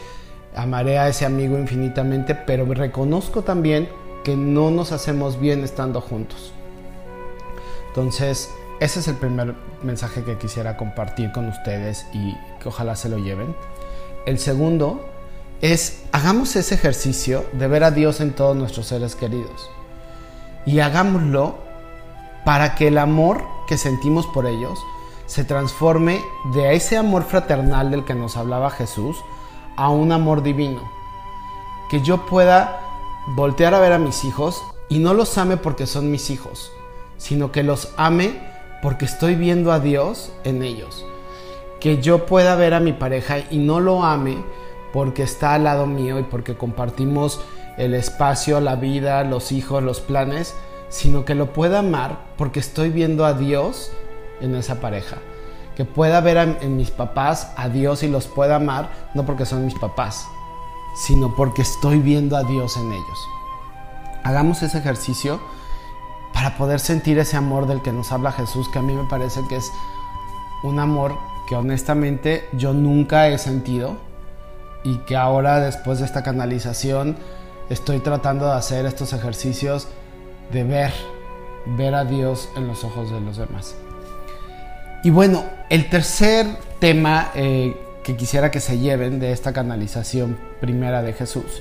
amaré 0.55 0.99
a 0.99 1.09
ese 1.09 1.27
amigo 1.27 1.59
infinitamente, 1.59 2.35
pero 2.35 2.65
reconozco 2.67 3.43
también 3.43 3.89
que 4.27 4.37
no 4.37 4.73
nos 4.73 4.91
hacemos 4.91 5.39
bien 5.39 5.63
estando 5.63 6.01
juntos. 6.01 6.53
Entonces, 7.87 8.51
ese 8.81 8.99
es 8.99 9.07
el 9.07 9.15
primer 9.15 9.55
mensaje 9.85 10.25
que 10.25 10.37
quisiera 10.37 10.77
compartir 10.77 11.31
con 11.31 11.47
ustedes 11.47 12.09
y 12.13 12.35
que 12.59 12.69
ojalá 12.69 12.97
se 12.97 13.09
lo 13.09 13.19
lleven. 13.19 13.55
El 14.27 14.41
segundo 14.41 15.07
es, 15.61 16.03
hagamos 16.11 16.57
ese 16.57 16.75
ejercicio 16.75 17.45
de 17.53 17.69
ver 17.69 17.85
a 17.85 17.93
Dios 17.93 18.21
en 18.21 18.33
todos 18.33 18.57
nuestros 18.57 18.89
seres 18.89 19.15
queridos. 19.15 19.71
Y 20.67 20.81
hagámoslo 20.81 21.59
para 22.45 22.75
que 22.75 22.89
el 22.89 22.99
amor 22.99 23.45
que 23.69 23.79
sentimos 23.79 24.27
por 24.27 24.47
ellos 24.47 24.77
se 25.27 25.45
transforme 25.45 26.21
de 26.53 26.75
ese 26.75 26.97
amor 26.97 27.23
fraternal 27.23 27.93
del 27.93 28.05
que 28.05 28.17
nos 28.17 28.37
hablaba 28.37 28.71
Jesús 28.71 29.19
a 29.77 29.89
un 29.91 30.11
amor 30.11 30.43
divino. 30.43 30.83
Que 31.89 32.03
yo 32.03 32.27
pueda 32.27 32.86
voltear 33.35 33.75
a 33.75 33.81
ver 33.81 33.93
a 33.93 33.99
mis 33.99 34.25
hijos 34.25 34.63
y 34.89 34.99
no 34.99 35.15
los 35.15 35.37
ame 35.39 35.57
porque 35.57 35.87
son 35.87 36.11
mis 36.11 36.31
hijos, 36.31 36.71
sino 37.17 37.53
que 37.53 37.63
los 37.63 37.93
ame 37.97 38.41
porque 38.83 39.05
estoy 39.05 39.35
viendo 39.35 39.73
a 39.73 39.81
Dios 39.81 40.33
en 40.45 40.63
ellos 40.63 41.05
que 41.81 42.03
yo 42.03 42.27
pueda 42.27 42.57
ver 42.57 42.75
a 42.75 42.81
mi 42.81 42.93
pareja 42.93 43.39
y 43.51 43.59
no 43.59 43.81
lo 43.81 44.03
ame 44.03 44.39
porque 44.93 45.23
está 45.23 45.55
al 45.55 45.65
lado 45.65 45.87
mío 45.87 46.19
y 46.19 46.23
porque 46.23 46.57
compartimos 46.57 47.41
el 47.77 47.95
espacio, 47.95 48.61
la 48.61 48.77
vida, 48.77 49.23
los 49.25 49.53
hijos, 49.53 49.83
los 49.83 50.01
planes, 50.01 50.55
sino 50.89 51.25
que 51.25 51.35
lo 51.35 51.53
pueda 51.53 51.81
amar 51.81 52.19
porque 52.37 52.61
estoy 52.61 52.89
viendo 52.89 53.27
a 53.27 53.35
Dios 53.35 53.93
en 54.41 54.55
esa 54.55 54.81
pareja. 54.81 55.19
Que 55.77 55.85
pueda 55.85 56.21
ver 56.23 56.57
en 56.61 56.77
mis 56.77 56.91
papás 56.91 57.53
a 57.57 57.69
Dios 57.69 58.03
y 58.03 58.09
los 58.09 58.27
pueda 58.27 58.57
amar, 58.57 58.89
no 59.15 59.27
porque 59.27 59.45
son 59.45 59.67
mis 59.67 59.79
papás, 59.79 60.27
sino 60.97 61.35
porque 61.35 61.63
estoy 61.63 62.01
viendo 62.01 62.37
a 62.37 62.43
Dios 62.43 62.77
en 62.77 62.93
ellos. 62.93 63.29
Hagamos 64.25 64.63
ese 64.63 64.79
ejercicio 64.79 65.41
para 66.33 66.57
poder 66.57 66.81
sentir 66.81 67.19
ese 67.19 67.37
amor 67.37 67.67
del 67.67 67.83
que 67.83 67.93
nos 67.93 68.13
habla 68.13 68.33
Jesús, 68.33 68.69
que 68.69 68.79
a 68.79 68.83
mí 68.83 68.93
me 68.95 69.09
parece 69.09 69.41
que 69.49 69.57
es 69.57 69.71
un 70.63 70.81
amor 70.81 71.17
que 71.47 71.55
honestamente 71.55 72.49
yo 72.53 72.73
nunca 72.73 73.29
he 73.29 73.39
sentido 73.39 73.97
y 74.85 74.99
que 74.99 75.17
ahora 75.17 75.61
después 75.61 75.99
de 75.99 76.07
esta 76.07 76.23
canalización 76.23 77.17
estoy 77.71 78.01
tratando 78.01 78.47
de 78.47 78.53
hacer 78.53 78.87
estos 78.87 79.13
ejercicios 79.13 79.89
de 80.53 80.65
ver, 80.65 80.93
ver 81.77 81.95
a 81.95 82.05
Dios 82.05 82.49
en 82.57 82.67
los 82.67 82.85
ojos 82.85 83.11
de 83.11 83.21
los 83.21 83.37
demás. 83.37 83.75
Y 85.03 85.11
bueno, 85.11 85.45
el 85.71 85.89
tercer 85.89 86.47
tema 86.81 87.31
eh, 87.35 87.86
que 88.07 88.17
quisiera 88.17 88.53
que 88.53 88.61
se 88.61 88.79
lleven 88.79 89.19
de 89.19 89.33
esta 89.33 89.53
canalización 89.53 90.39
primera 90.61 91.03
de 91.03 91.13
Jesús 91.13 91.61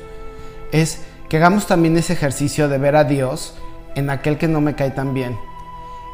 es 0.72 1.02
que 1.28 1.38
hagamos 1.38 1.66
también 1.66 1.98
ese 1.98 2.14
ejercicio 2.14 2.70
de 2.70 2.78
ver 2.78 2.96
a 2.96 3.04
Dios 3.04 3.56
en 3.96 4.12
aquel 4.12 4.38
que 4.38 4.48
no 4.48 4.62
me 4.62 4.76
cae 4.76 4.92
tan 4.92 5.16
bien, 5.16 5.36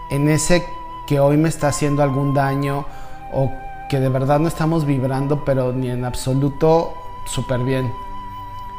en 0.10 0.30
ese 0.30 0.64
que 1.06 1.20
hoy 1.20 1.36
me 1.36 1.50
está 1.50 1.68
haciendo 1.68 2.02
algún 2.02 2.34
daño 2.34 2.86
o 3.34 3.52
que 3.90 4.00
de 4.00 4.08
verdad 4.08 4.40
no 4.40 4.48
estamos 4.48 4.86
vibrando, 4.86 5.44
pero 5.44 5.74
ni 5.74 5.90
en 5.90 6.06
absoluto 6.06 6.94
súper 7.26 7.60
bien. 7.60 7.92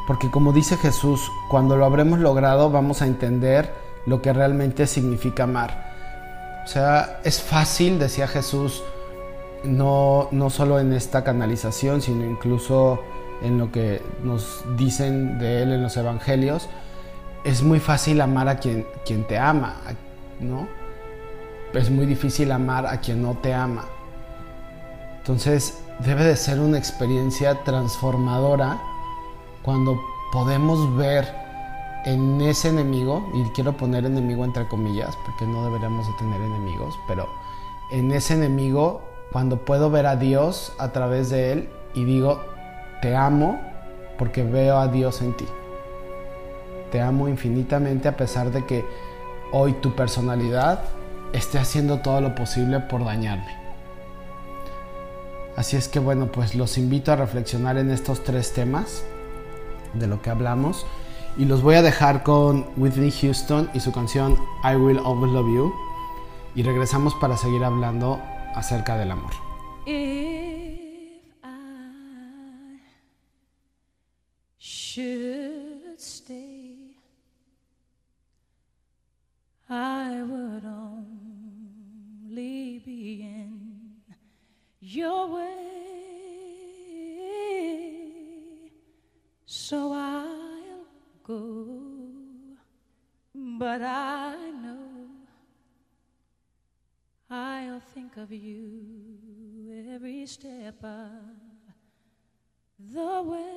Porque 0.07 0.31
como 0.31 0.55
dice 0.55 0.79
Jesús, 0.79 1.21
cuando 1.51 1.77
lo 1.77 1.85
habremos 1.85 2.19
logrado 2.21 2.71
vamos 2.71 3.03
a 3.03 3.07
entender 3.07 3.75
lo 4.07 4.23
que 4.23 4.33
realmente 4.33 4.87
significa 4.87 5.43
amar. 5.43 5.93
O 6.65 6.67
sea, 6.67 7.21
es 7.25 7.43
fácil, 7.43 7.99
decía 7.99 8.27
Jesús, 8.27 8.83
no, 9.65 10.29
no 10.31 10.51
solo 10.51 10.79
en 10.79 10.93
esta 10.93 11.25
canalización, 11.25 12.01
sino 12.03 12.25
incluso 12.25 13.01
en 13.43 13.59
lo 13.59 13.73
que 13.73 14.03
nos 14.23 14.65
dicen 14.77 15.39
de 15.39 15.63
Él 15.63 15.73
en 15.73 15.83
los 15.83 15.97
Evangelios, 15.97 16.69
es 17.45 17.63
muy 17.63 17.81
fácil 17.81 18.21
amar 18.21 18.49
a 18.49 18.57
quien, 18.57 18.87
quien 19.05 19.27
te 19.27 19.39
ama, 19.39 19.77
¿no? 20.41 20.69
Es 21.75 21.91
muy 21.91 22.07
difícil 22.07 22.53
amar 22.53 22.87
a 22.87 23.01
quien 23.01 23.23
no 23.23 23.35
te 23.35 23.53
ama. 23.53 23.85
Entonces 25.19 25.83
debe 26.01 26.25
de 26.25 26.37
ser 26.37 26.61
una 26.61 26.79
experiencia 26.79 27.63
transformadora 27.65 28.81
cuando 29.63 29.99
podemos 30.33 30.97
ver 30.97 31.43
en 32.05 32.41
ese 32.41 32.69
enemigo, 32.69 33.31
y 33.35 33.45
quiero 33.51 33.77
poner 33.77 34.05
enemigo 34.05 34.45
entre 34.45 34.67
comillas, 34.67 35.17
porque 35.25 35.47
no 35.47 35.65
deberíamos 35.65 36.07
de 36.07 36.13
tener 36.15 36.41
enemigos, 36.41 36.99
pero 37.07 37.29
en 37.93 38.11
ese 38.11 38.35
enemigo, 38.35 39.03
cuando 39.33 39.65
puedo 39.65 39.91
ver 39.91 40.07
a 40.07 40.17
Dios 40.17 40.75
a 40.79 40.93
través 40.93 41.31
de 41.31 41.53
él 41.53 41.69
y 41.95 42.05
digo, 42.05 42.43
te 43.01 43.17
amo 43.17 43.61
porque 44.19 44.45
veo 44.45 44.79
a 44.79 44.89
Dios 44.89 45.23
en 45.23 45.33
ti. 45.35 45.47
Te 46.91 47.01
amo 47.01 47.29
infinitamente 47.29 48.09
a 48.09 48.17
pesar 48.17 48.51
de 48.51 48.67
que 48.67 48.85
hoy 49.51 49.73
tu 49.73 49.97
personalidad 49.97 50.81
esté 51.33 51.59
haciendo 51.59 52.01
todo 52.01 52.21
lo 52.21 52.35
posible 52.35 52.81
por 52.81 53.05
dañarme. 53.05 53.63
Así 55.57 55.77
es 55.77 55.89
que 55.89 55.99
bueno, 55.99 56.27
pues 56.27 56.55
los 56.55 56.77
invito 56.77 57.13
a 57.13 57.17
reflexionar 57.17 57.79
en 57.79 57.91
estos 57.91 58.23
tres 58.23 58.53
temas 58.53 59.03
de 59.95 60.07
lo 60.07 60.21
que 60.21 60.31
hablamos 60.31 60.87
y 61.39 61.47
los 61.47 61.63
voy 61.63 61.77
a 61.77 61.83
dejar 61.83 62.23
con 62.23 62.67
Whitney 62.77 63.11
Houston 63.11 63.71
y 63.73 63.81
su 63.81 63.93
canción 63.93 64.37
I 64.65 64.77
Will 64.77 64.99
Always 64.99 65.33
Love 65.33 65.55
You 65.55 65.73
y 66.55 66.63
regresamos 66.63 67.15
para 67.15 67.37
seguir 67.37 67.65
hablando 67.65 68.21
acerca 68.55 68.97
del 68.97 69.11
amor. 69.11 69.53
I 79.75 80.23
would 80.23 80.65
only 80.67 81.09
be 82.85 83.23
in 83.23 84.03
your 84.81 85.29
way. 85.29 85.73
So 89.47 89.95
I'll 89.95 90.85
go, 91.25 91.67
but 93.35 93.81
I 93.81 94.35
know 94.63 94.92
I'll 97.35 97.81
think 97.81 98.19
of 98.19 98.31
you 98.31 99.89
every 99.95 100.27
step 100.27 100.85
of 100.85 101.11
the 102.79 103.23
way. 103.23 103.52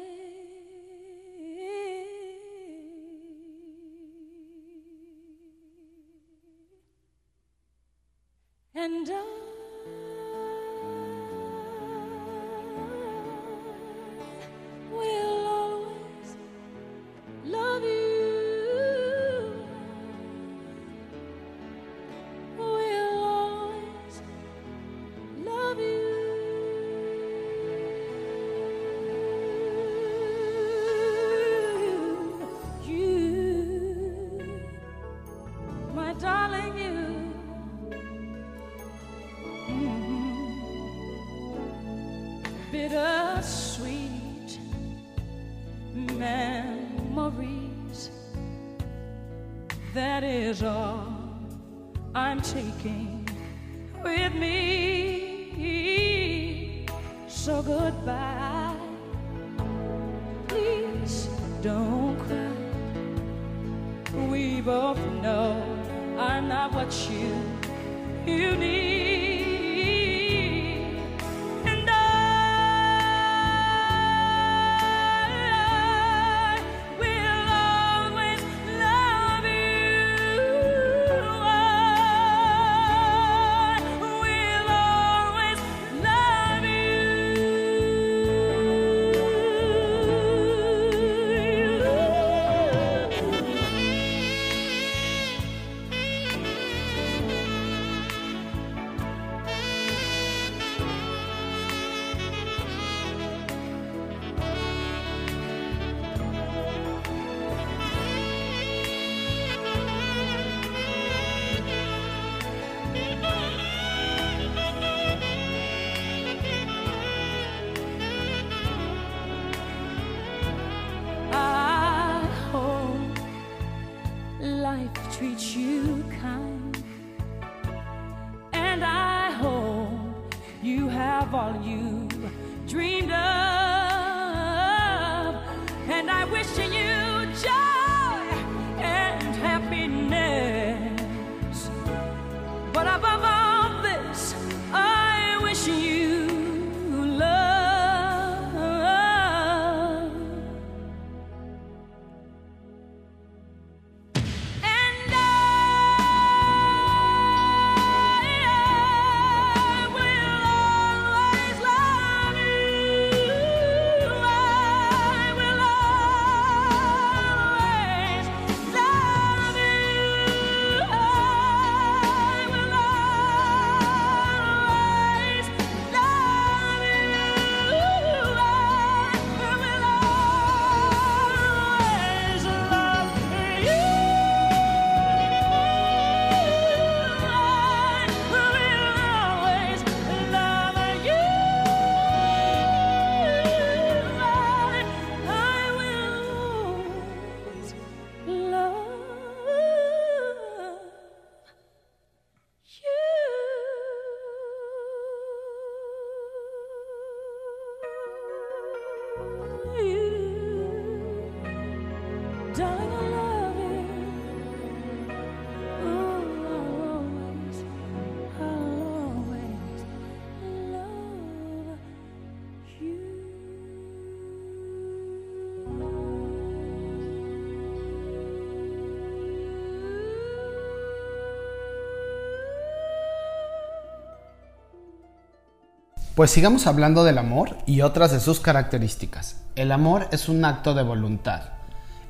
Pues 236.16 236.32
sigamos 236.32 236.66
hablando 236.66 237.04
del 237.04 237.18
amor 237.18 237.58
y 237.66 237.82
otras 237.82 238.10
de 238.10 238.22
sus 238.22 238.40
características. 238.40 239.36
El 239.58 239.74
amor 239.74 240.08
es 240.14 240.30
un 240.30 240.46
acto 240.46 240.74
de 240.74 240.82
voluntad, 240.82 241.42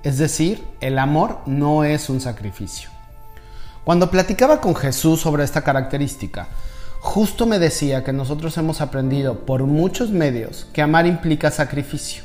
es 0.03 0.19
decir, 0.19 0.63
el 0.79 0.99
amor 0.99 1.39
no 1.47 1.83
es 1.83 2.07
un 2.11 2.21
sacrificio. 2.21 2.91
Cuando 3.83 4.11
platicaba 4.11 4.61
con 4.61 4.75
Jesús 4.75 5.21
sobre 5.21 5.43
esta 5.43 5.63
característica, 5.63 6.49
justo 6.99 7.47
me 7.47 7.57
decía 7.57 8.03
que 8.03 8.13
nosotros 8.13 8.55
hemos 8.59 8.79
aprendido 8.79 9.39
por 9.39 9.63
muchos 9.63 10.11
medios 10.11 10.67
que 10.71 10.83
amar 10.83 11.07
implica 11.07 11.49
sacrificio. 11.49 12.23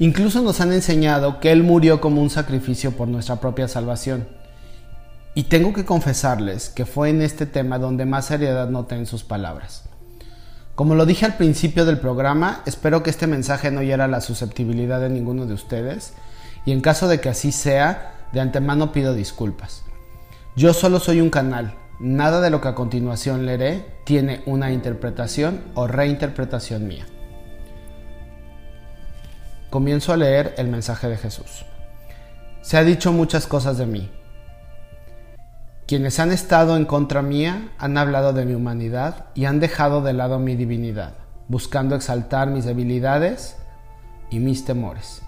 Incluso 0.00 0.42
nos 0.42 0.60
han 0.60 0.72
enseñado 0.72 1.38
que 1.38 1.52
Él 1.52 1.62
murió 1.62 2.00
como 2.00 2.20
un 2.20 2.30
sacrificio 2.30 2.96
por 2.96 3.06
nuestra 3.06 3.36
propia 3.36 3.68
salvación. 3.68 4.26
Y 5.36 5.44
tengo 5.44 5.72
que 5.72 5.84
confesarles 5.84 6.70
que 6.70 6.86
fue 6.86 7.10
en 7.10 7.22
este 7.22 7.46
tema 7.46 7.78
donde 7.78 8.04
más 8.04 8.24
seriedad 8.24 8.68
noté 8.68 8.96
en 8.96 9.06
sus 9.06 9.22
palabras. 9.22 9.84
Como 10.78 10.94
lo 10.94 11.06
dije 11.06 11.26
al 11.26 11.36
principio 11.36 11.84
del 11.84 11.98
programa, 11.98 12.62
espero 12.64 13.02
que 13.02 13.10
este 13.10 13.26
mensaje 13.26 13.72
no 13.72 13.82
hiera 13.82 14.06
la 14.06 14.20
susceptibilidad 14.20 15.00
de 15.00 15.08
ninguno 15.08 15.44
de 15.44 15.54
ustedes 15.54 16.12
y 16.64 16.70
en 16.70 16.82
caso 16.82 17.08
de 17.08 17.20
que 17.20 17.28
así 17.28 17.50
sea, 17.50 18.14
de 18.30 18.38
antemano 18.38 18.92
pido 18.92 19.12
disculpas. 19.12 19.82
Yo 20.54 20.72
solo 20.72 21.00
soy 21.00 21.20
un 21.20 21.30
canal, 21.30 21.74
nada 21.98 22.40
de 22.40 22.50
lo 22.50 22.60
que 22.60 22.68
a 22.68 22.76
continuación 22.76 23.44
leeré 23.44 23.86
tiene 24.04 24.44
una 24.46 24.70
interpretación 24.70 25.64
o 25.74 25.88
reinterpretación 25.88 26.86
mía. 26.86 27.06
Comienzo 29.70 30.12
a 30.12 30.16
leer 30.16 30.54
el 30.58 30.68
mensaje 30.68 31.08
de 31.08 31.16
Jesús. 31.16 31.64
Se 32.62 32.76
ha 32.76 32.84
dicho 32.84 33.12
muchas 33.12 33.48
cosas 33.48 33.78
de 33.78 33.86
mí, 33.86 34.12
quienes 35.88 36.20
han 36.20 36.32
estado 36.32 36.76
en 36.76 36.84
contra 36.84 37.22
mía 37.22 37.70
han 37.78 37.96
hablado 37.96 38.34
de 38.34 38.44
mi 38.44 38.54
humanidad 38.54 39.28
y 39.34 39.46
han 39.46 39.58
dejado 39.58 40.02
de 40.02 40.12
lado 40.12 40.38
mi 40.38 40.54
divinidad, 40.54 41.14
buscando 41.48 41.96
exaltar 41.96 42.48
mis 42.48 42.66
debilidades 42.66 43.56
y 44.30 44.38
mis 44.38 44.66
temores. 44.66 45.22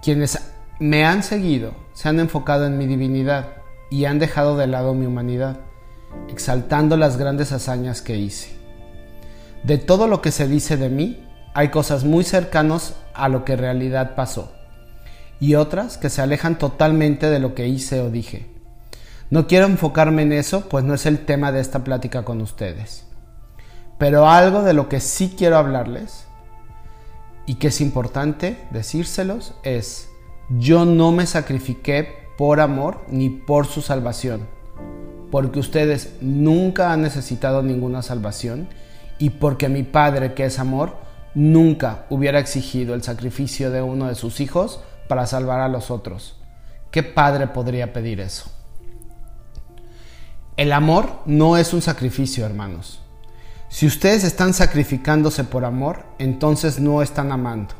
Quienes 0.00 0.38
me 0.78 1.04
han 1.04 1.24
seguido 1.24 1.72
se 1.94 2.08
han 2.08 2.20
enfocado 2.20 2.64
en 2.64 2.78
mi 2.78 2.86
divinidad 2.86 3.48
y 3.90 4.04
han 4.04 4.20
dejado 4.20 4.56
de 4.56 4.68
lado 4.68 4.94
mi 4.94 5.04
humanidad, 5.04 5.56
exaltando 6.28 6.96
las 6.96 7.16
grandes 7.16 7.50
hazañas 7.50 8.02
que 8.02 8.18
hice. 8.18 8.56
De 9.64 9.78
todo 9.78 10.06
lo 10.06 10.22
que 10.22 10.30
se 10.30 10.46
dice 10.46 10.76
de 10.76 10.90
mí, 10.90 11.26
hay 11.54 11.70
cosas 11.70 12.04
muy 12.04 12.22
cercanas 12.22 12.94
a 13.14 13.28
lo 13.28 13.44
que 13.44 13.54
en 13.54 13.58
realidad 13.58 14.14
pasó 14.14 14.52
y 15.40 15.56
otras 15.56 15.98
que 15.98 16.10
se 16.10 16.22
alejan 16.22 16.56
totalmente 16.56 17.28
de 17.28 17.40
lo 17.40 17.54
que 17.56 17.66
hice 17.66 18.00
o 18.00 18.10
dije. 18.10 18.49
No 19.30 19.46
quiero 19.46 19.66
enfocarme 19.66 20.22
en 20.22 20.32
eso, 20.32 20.68
pues 20.68 20.84
no 20.84 20.92
es 20.92 21.06
el 21.06 21.24
tema 21.24 21.52
de 21.52 21.60
esta 21.60 21.84
plática 21.84 22.24
con 22.24 22.40
ustedes. 22.40 23.06
Pero 23.96 24.28
algo 24.28 24.62
de 24.62 24.72
lo 24.72 24.88
que 24.88 24.98
sí 24.98 25.34
quiero 25.38 25.56
hablarles 25.56 26.26
y 27.46 27.54
que 27.54 27.68
es 27.68 27.80
importante 27.80 28.58
decírselos 28.72 29.54
es, 29.62 30.08
yo 30.48 30.84
no 30.84 31.12
me 31.12 31.26
sacrifiqué 31.26 32.08
por 32.36 32.60
amor 32.60 33.04
ni 33.08 33.30
por 33.30 33.66
su 33.66 33.82
salvación, 33.82 34.48
porque 35.30 35.60
ustedes 35.60 36.14
nunca 36.20 36.92
han 36.92 37.02
necesitado 37.02 37.62
ninguna 37.62 38.02
salvación 38.02 38.68
y 39.20 39.30
porque 39.30 39.68
mi 39.68 39.84
Padre, 39.84 40.34
que 40.34 40.46
es 40.46 40.58
amor, 40.58 40.96
nunca 41.34 42.06
hubiera 42.10 42.40
exigido 42.40 42.94
el 42.94 43.04
sacrificio 43.04 43.70
de 43.70 43.82
uno 43.82 44.08
de 44.08 44.16
sus 44.16 44.40
hijos 44.40 44.80
para 45.08 45.26
salvar 45.26 45.60
a 45.60 45.68
los 45.68 45.90
otros. 45.90 46.36
¿Qué 46.90 47.04
padre 47.04 47.46
podría 47.46 47.92
pedir 47.92 48.20
eso? 48.20 48.50
El 50.60 50.74
amor 50.74 51.22
no 51.24 51.56
es 51.56 51.72
un 51.72 51.80
sacrificio, 51.80 52.44
hermanos. 52.44 53.00
Si 53.70 53.86
ustedes 53.86 54.24
están 54.24 54.52
sacrificándose 54.52 55.42
por 55.44 55.64
amor, 55.64 56.04
entonces 56.18 56.78
no 56.78 57.00
están 57.00 57.32
amando. 57.32 57.72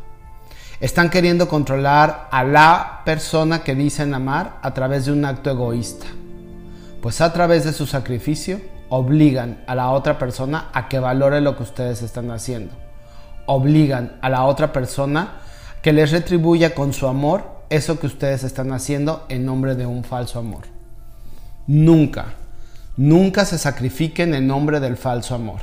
Están 0.80 1.10
queriendo 1.10 1.46
controlar 1.46 2.28
a 2.30 2.42
la 2.42 3.02
persona 3.04 3.62
que 3.62 3.74
dicen 3.74 4.14
amar 4.14 4.56
a 4.62 4.72
través 4.72 5.04
de 5.04 5.12
un 5.12 5.26
acto 5.26 5.50
egoísta. 5.50 6.06
Pues 7.02 7.20
a 7.20 7.34
través 7.34 7.64
de 7.64 7.74
su 7.74 7.86
sacrificio 7.86 8.62
obligan 8.88 9.62
a 9.66 9.74
la 9.74 9.90
otra 9.90 10.16
persona 10.16 10.70
a 10.72 10.88
que 10.88 11.00
valore 11.00 11.42
lo 11.42 11.58
que 11.58 11.64
ustedes 11.64 12.00
están 12.00 12.30
haciendo. 12.30 12.72
Obligan 13.44 14.16
a 14.22 14.30
la 14.30 14.44
otra 14.44 14.72
persona 14.72 15.42
que 15.82 15.92
les 15.92 16.12
retribuya 16.12 16.74
con 16.74 16.94
su 16.94 17.08
amor 17.08 17.44
eso 17.68 18.00
que 18.00 18.06
ustedes 18.06 18.42
están 18.42 18.72
haciendo 18.72 19.26
en 19.28 19.44
nombre 19.44 19.74
de 19.74 19.84
un 19.84 20.02
falso 20.02 20.38
amor. 20.38 20.62
Nunca, 21.66 22.36
Nunca 22.96 23.44
se 23.44 23.56
sacrifiquen 23.56 24.34
en 24.34 24.46
nombre 24.46 24.80
del 24.80 24.96
falso 24.96 25.34
amor. 25.34 25.60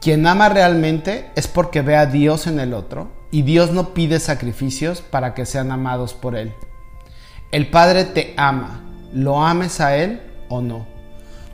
Quien 0.00 0.26
ama 0.26 0.48
realmente 0.48 1.30
es 1.34 1.48
porque 1.48 1.82
ve 1.82 1.96
a 1.96 2.06
Dios 2.06 2.46
en 2.46 2.60
el 2.60 2.72
otro 2.72 3.10
y 3.32 3.42
Dios 3.42 3.72
no 3.72 3.92
pide 3.92 4.20
sacrificios 4.20 5.00
para 5.00 5.34
que 5.34 5.44
sean 5.44 5.72
amados 5.72 6.14
por 6.14 6.36
Él. 6.36 6.54
El 7.50 7.68
Padre 7.68 8.04
te 8.04 8.32
ama, 8.36 8.84
lo 9.12 9.44
ames 9.44 9.80
a 9.80 9.96
Él 9.96 10.22
o 10.48 10.60
no. 10.60 10.86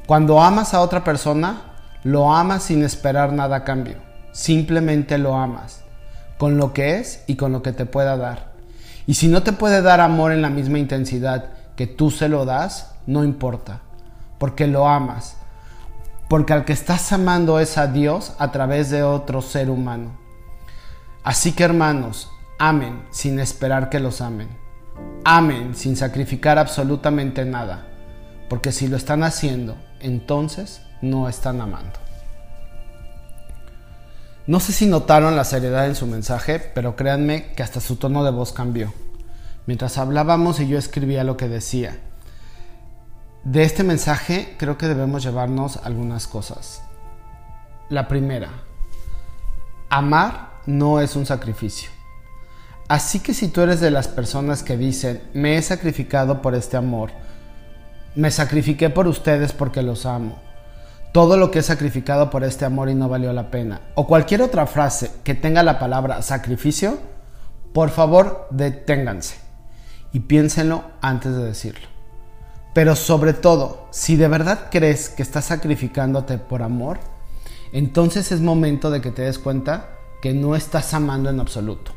Cuando 0.07 0.42
amas 0.42 0.74
a 0.74 0.81
otra 0.83 1.05
persona, 1.05 1.72
lo 2.05 2.35
amas 2.35 2.64
sin 2.64 2.85
esperar 2.85 3.33
nada 3.33 3.57
a 3.57 3.64
cambio. 3.64 3.96
Simplemente 4.33 5.16
lo 5.16 5.37
amas, 5.37 5.85
con 6.37 6.59
lo 6.59 6.74
que 6.74 6.98
es 6.98 7.24
y 7.26 7.37
con 7.37 7.52
lo 7.52 7.62
que 7.62 7.72
te 7.72 7.87
pueda 7.87 8.16
dar. 8.18 8.52
Y 9.07 9.14
si 9.14 9.28
no 9.28 9.42
te 9.42 9.52
puede 9.52 9.81
dar 9.81 10.00
amor 10.00 10.33
en 10.33 10.42
la 10.42 10.50
misma 10.50 10.78
intensidad 10.78 11.50
que 11.76 11.87
tú 11.87 12.11
se 12.11 12.28
lo 12.28 12.44
das, 12.44 12.94
no 13.07 13.24
importa 13.24 13.81
porque 14.42 14.66
lo 14.66 14.88
amas, 14.88 15.37
porque 16.28 16.52
al 16.52 16.64
que 16.64 16.72
estás 16.72 17.12
amando 17.12 17.61
es 17.61 17.78
a 17.78 17.87
Dios 17.87 18.35
a 18.40 18.50
través 18.50 18.90
de 18.90 19.05
otro 19.05 19.40
ser 19.40 19.70
humano. 19.70 20.18
Así 21.22 21.52
que 21.52 21.62
hermanos, 21.62 22.28
amen 22.59 23.05
sin 23.12 23.38
esperar 23.38 23.88
que 23.88 24.00
los 24.00 24.20
amen. 24.20 24.48
Amen 25.24 25.76
sin 25.76 25.94
sacrificar 25.94 26.59
absolutamente 26.59 27.44
nada, 27.44 27.87
porque 28.48 28.72
si 28.72 28.88
lo 28.88 28.96
están 28.96 29.22
haciendo, 29.22 29.76
entonces 30.00 30.83
no 31.02 31.28
están 31.28 31.61
amando. 31.61 32.00
No 34.48 34.59
sé 34.59 34.72
si 34.72 34.87
notaron 34.87 35.37
la 35.37 35.44
seriedad 35.44 35.87
en 35.87 35.94
su 35.94 36.09
mensaje, 36.09 36.59
pero 36.59 36.96
créanme 36.96 37.52
que 37.52 37.62
hasta 37.62 37.78
su 37.78 37.94
tono 37.94 38.24
de 38.24 38.33
voz 38.33 38.52
cambió. 38.52 38.92
Mientras 39.66 39.98
hablábamos 39.98 40.59
y 40.59 40.66
yo 40.66 40.78
escribía 40.78 41.22
lo 41.22 41.37
que 41.37 41.48
decía, 41.48 41.96
de 43.44 43.64
este 43.64 43.83
mensaje 43.83 44.55
creo 44.59 44.78
que 44.78 44.87
debemos 44.87 45.22
llevarnos 45.22 45.78
algunas 45.78 46.26
cosas. 46.26 46.83
La 47.88 48.07
primera, 48.07 48.50
amar 49.90 50.52
no 50.66 51.00
es 51.00 51.16
un 51.16 51.26
sacrificio. 51.26 51.90
Así 52.88 53.20
que 53.20 53.35
si 53.35 53.48
tú 53.48 53.62
eres 53.62 53.81
de 53.81 53.90
las 53.90 54.07
personas 54.07 54.62
que 54.62 54.76
dicen, 54.76 55.22
me 55.35 55.57
he 55.57 55.62
sacrificado 55.62 56.42
por 56.42 56.55
este 56.55 56.76
amor, 56.76 57.11
me 58.14 58.31
sacrifiqué 58.31 58.90
por 58.90 59.09
ustedes 59.09 59.52
porque 59.52 59.83
los 59.83 60.07
amo, 60.07 60.38
todo 61.12 61.37
lo 61.37 61.50
que 61.50 61.61
he 61.61 61.62
sacrificado 61.62 62.31
por 62.31 62.44
este 62.44 62.64
amor 62.64 62.90
y 62.90 62.94
no 62.94 63.09
valió 63.09 63.33
la 63.33 63.50
pena, 63.50 63.81
o 63.94 64.07
cualquier 64.07 64.42
otra 64.42 64.66
frase 64.66 65.11
que 65.24 65.35
tenga 65.35 65.62
la 65.62 65.78
palabra 65.78 66.22
sacrificio, 66.22 66.98
por 67.72 67.90
favor 67.90 68.46
deténganse 68.50 69.37
y 70.12 70.20
piénsenlo 70.20 70.85
antes 71.00 71.35
de 71.35 71.44
decirlo. 71.44 71.91
Pero 72.75 72.97
sobre 72.97 73.35
todo, 73.35 73.87
si 73.91 74.17
de 74.17 74.29
verdad 74.29 74.69
crees 74.71 75.09
que 75.09 75.23
estás 75.23 75.47
sacrificándote 75.47 76.39
por 76.39 76.63
amor, 76.63 77.01
entonces 77.73 78.33
es 78.33 78.41
momento 78.41 78.91
de 78.91 79.01
que 79.01 79.11
te 79.11 79.23
des 79.23 79.39
cuenta 79.39 79.91
que 80.23 80.33
no 80.33 80.57
estás 80.57 80.95
amando 80.95 81.29
en 81.29 81.41
absoluto. 81.41 81.93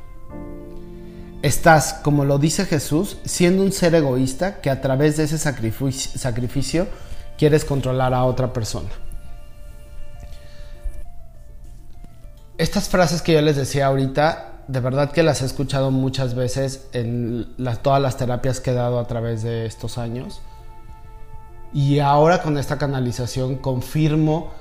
Estás, 1.42 1.94
como 2.04 2.26
lo 2.26 2.40
dice 2.40 2.66
Jesús, 2.66 3.18
siendo 3.24 3.62
un 3.62 3.72
ser 3.72 3.94
egoísta 3.94 4.62
que 4.62 4.70
a 4.70 4.82
través 4.82 5.16
de 5.18 5.26
ese 5.26 5.38
sacrificio, 5.38 6.88
quieres 7.38 7.64
controlar 7.66 8.14
a 8.14 8.24
otra 8.24 8.52
persona. 8.52 8.90
Estas 12.58 12.90
frases 12.90 13.22
que 13.22 13.34
yo 13.34 13.42
les 13.42 13.58
decía 13.58 13.88
ahorita, 13.88 14.64
de 14.68 14.80
verdad 14.80 15.12
que 15.12 15.24
las 15.24 15.42
he 15.42 15.46
escuchado 15.46 15.92
muchas 15.92 16.34
veces 16.34 16.88
en 16.94 17.54
todas 17.82 18.02
las 18.02 18.18
terapias 18.18 18.60
que 18.60 18.72
he 18.72 18.74
dado 18.74 19.00
a 19.00 19.08
través 19.08 19.44
de 19.44 19.66
estos 19.66 19.98
años. 19.98 20.42
Y 21.76 22.00
ahora 22.00 22.42
con 22.42 22.58
esta 22.58 22.78
canalización 22.78 23.58
confirmo 23.58 24.54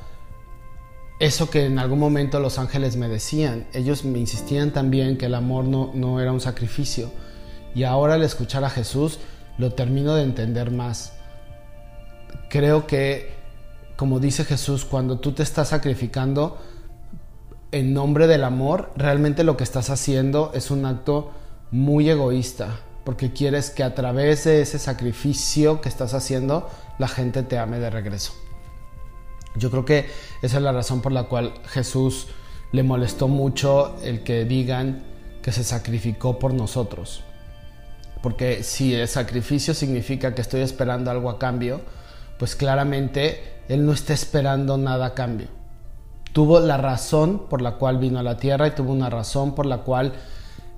eso 1.20 1.48
que 1.48 1.64
en 1.64 1.79
algún 1.79 2.00
momento 2.00 2.40
los 2.40 2.59
ángeles 2.59 2.96
me 2.96 3.07
decían. 3.07 3.68
Ellos 3.72 4.05
me 4.05 4.18
insistían 4.18 4.72
también 4.72 5.16
que 5.16 5.27
el 5.27 5.37
amor 5.37 5.64
no, 5.64 5.92
no 5.94 6.20
era 6.20 6.33
un 6.33 6.40
sacrificio. 6.40 7.12
Y 7.72 7.85
ahora 7.85 8.14
al 8.14 8.24
escuchar 8.24 8.64
a 8.64 8.68
Jesús 8.68 9.20
lo 9.59 9.74
termino 9.74 10.16
de 10.16 10.24
entender 10.24 10.72
más. 10.72 11.12
Creo 12.50 12.88
que, 12.88 13.33
como 13.94 14.18
dice 14.18 14.44
Jesús, 14.44 14.85
cuando 14.85 15.20
tú 15.20 15.31
te 15.31 15.44
estás 15.44 15.68
sacrificando 15.68 16.59
en 17.70 17.94
nombre 17.94 18.27
del 18.27 18.42
amor, 18.42 18.90
realmente 18.96 19.44
lo 19.44 19.57
que 19.57 19.62
estás 19.62 19.88
haciendo 19.88 20.50
es 20.53 20.72
un 20.72 20.85
acto 20.85 21.31
muy 21.70 22.11
egoísta, 22.11 22.81
porque 23.05 23.33
quieres 23.33 23.70
que 23.70 23.85
a 23.85 23.94
través 23.94 24.42
de 24.44 24.62
ese 24.62 24.81
sacrificio 24.81 25.81
que 25.81 25.88
estás 25.88 26.12
haciendo, 26.12 26.68
la 26.98 27.09
gente 27.09 27.42
te 27.42 27.59
ame 27.59 27.78
de 27.78 27.90
regreso. 27.90 28.33
Yo 29.57 29.70
creo 29.70 29.85
que 29.85 30.11
esa 30.42 30.57
es 30.57 30.62
la 30.62 30.72
razón 30.72 31.00
por 31.00 31.12
la 31.12 31.24
cual 31.24 31.54
Jesús 31.66 32.26
le 32.72 32.83
molestó 32.83 33.28
mucho 33.28 33.96
el 34.02 34.24
que 34.24 34.44
digan 34.44 35.04
que 35.42 35.52
se 35.52 35.62
sacrificó 35.62 36.38
por 36.38 36.54
nosotros. 36.54 37.22
Porque 38.22 38.62
si 38.62 38.94
el 38.94 39.07
sacrificio 39.07 39.74
significa 39.74 40.35
que 40.35 40.40
estoy 40.40 40.62
esperando 40.62 41.11
algo 41.11 41.30
a 41.30 41.38
cambio, 41.38 41.83
pues 42.38 42.57
claramente 42.57 43.61
Él 43.68 43.85
no 43.87 43.92
está 43.92 44.12
esperando 44.12 44.76
nada 44.76 45.07
a 45.07 45.14
cambio. 45.14 45.48
Tuvo 46.33 46.59
la 46.59 46.78
razón 46.78 47.46
por 47.48 47.62
la 47.62 47.72
cual 47.72 47.98
vino 47.98 48.18
a 48.18 48.22
la 48.22 48.38
tierra 48.38 48.66
y 48.66 48.72
tuvo 48.72 48.92
una 48.92 49.09
razón 49.09 49.54
por 49.54 49.66
la 49.66 49.78
cual 49.78 50.14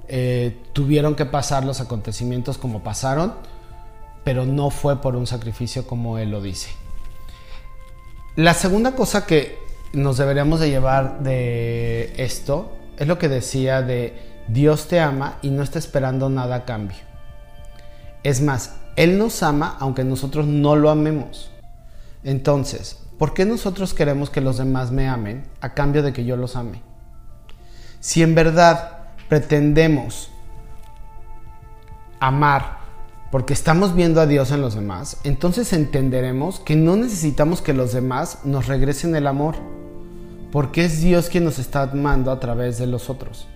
eh, 0.09 0.59
tuvieron 0.72 1.14
que 1.14 1.24
pasar 1.24 1.64
los 1.64 1.81
acontecimientos 1.81 2.59
como 2.59 2.83
pasaron, 2.83 3.35
pero 4.26 4.44
no 4.44 4.70
fue 4.70 5.00
por 5.00 5.14
un 5.14 5.28
sacrificio 5.28 5.86
como 5.86 6.18
Él 6.18 6.32
lo 6.32 6.42
dice. 6.42 6.70
La 8.34 8.54
segunda 8.54 8.96
cosa 8.96 9.24
que 9.24 9.56
nos 9.92 10.16
deberíamos 10.16 10.58
de 10.58 10.68
llevar 10.68 11.20
de 11.20 12.12
esto 12.16 12.76
es 12.98 13.06
lo 13.06 13.20
que 13.20 13.28
decía 13.28 13.82
de 13.82 14.42
Dios 14.48 14.88
te 14.88 14.98
ama 14.98 15.38
y 15.42 15.50
no 15.50 15.62
está 15.62 15.78
esperando 15.78 16.28
nada 16.28 16.56
a 16.56 16.64
cambio. 16.64 16.96
Es 18.24 18.42
más, 18.42 18.74
Él 18.96 19.16
nos 19.16 19.44
ama 19.44 19.76
aunque 19.78 20.02
nosotros 20.02 20.48
no 20.48 20.74
lo 20.74 20.90
amemos. 20.90 21.52
Entonces, 22.24 22.98
¿por 23.20 23.32
qué 23.32 23.44
nosotros 23.44 23.94
queremos 23.94 24.28
que 24.28 24.40
los 24.40 24.58
demás 24.58 24.90
me 24.90 25.06
amen 25.06 25.46
a 25.60 25.72
cambio 25.72 26.02
de 26.02 26.12
que 26.12 26.24
yo 26.24 26.36
los 26.36 26.56
ame? 26.56 26.82
Si 28.00 28.24
en 28.24 28.34
verdad 28.34 29.04
pretendemos 29.28 30.32
amar 32.18 32.86
porque 33.30 33.52
estamos 33.52 33.94
viendo 33.94 34.20
a 34.20 34.26
Dios 34.26 34.50
en 34.52 34.60
los 34.60 34.74
demás, 34.74 35.18
entonces 35.24 35.72
entenderemos 35.72 36.60
que 36.60 36.76
no 36.76 36.96
necesitamos 36.96 37.60
que 37.60 37.74
los 37.74 37.92
demás 37.92 38.40
nos 38.44 38.66
regresen 38.66 39.16
el 39.16 39.26
amor, 39.26 39.56
porque 40.52 40.84
es 40.84 41.02
Dios 41.02 41.28
quien 41.28 41.44
nos 41.44 41.58
está 41.58 41.82
amando 41.82 42.30
a 42.30 42.40
través 42.40 42.78
de 42.78 42.86
los 42.86 43.10
otros. 43.10 43.46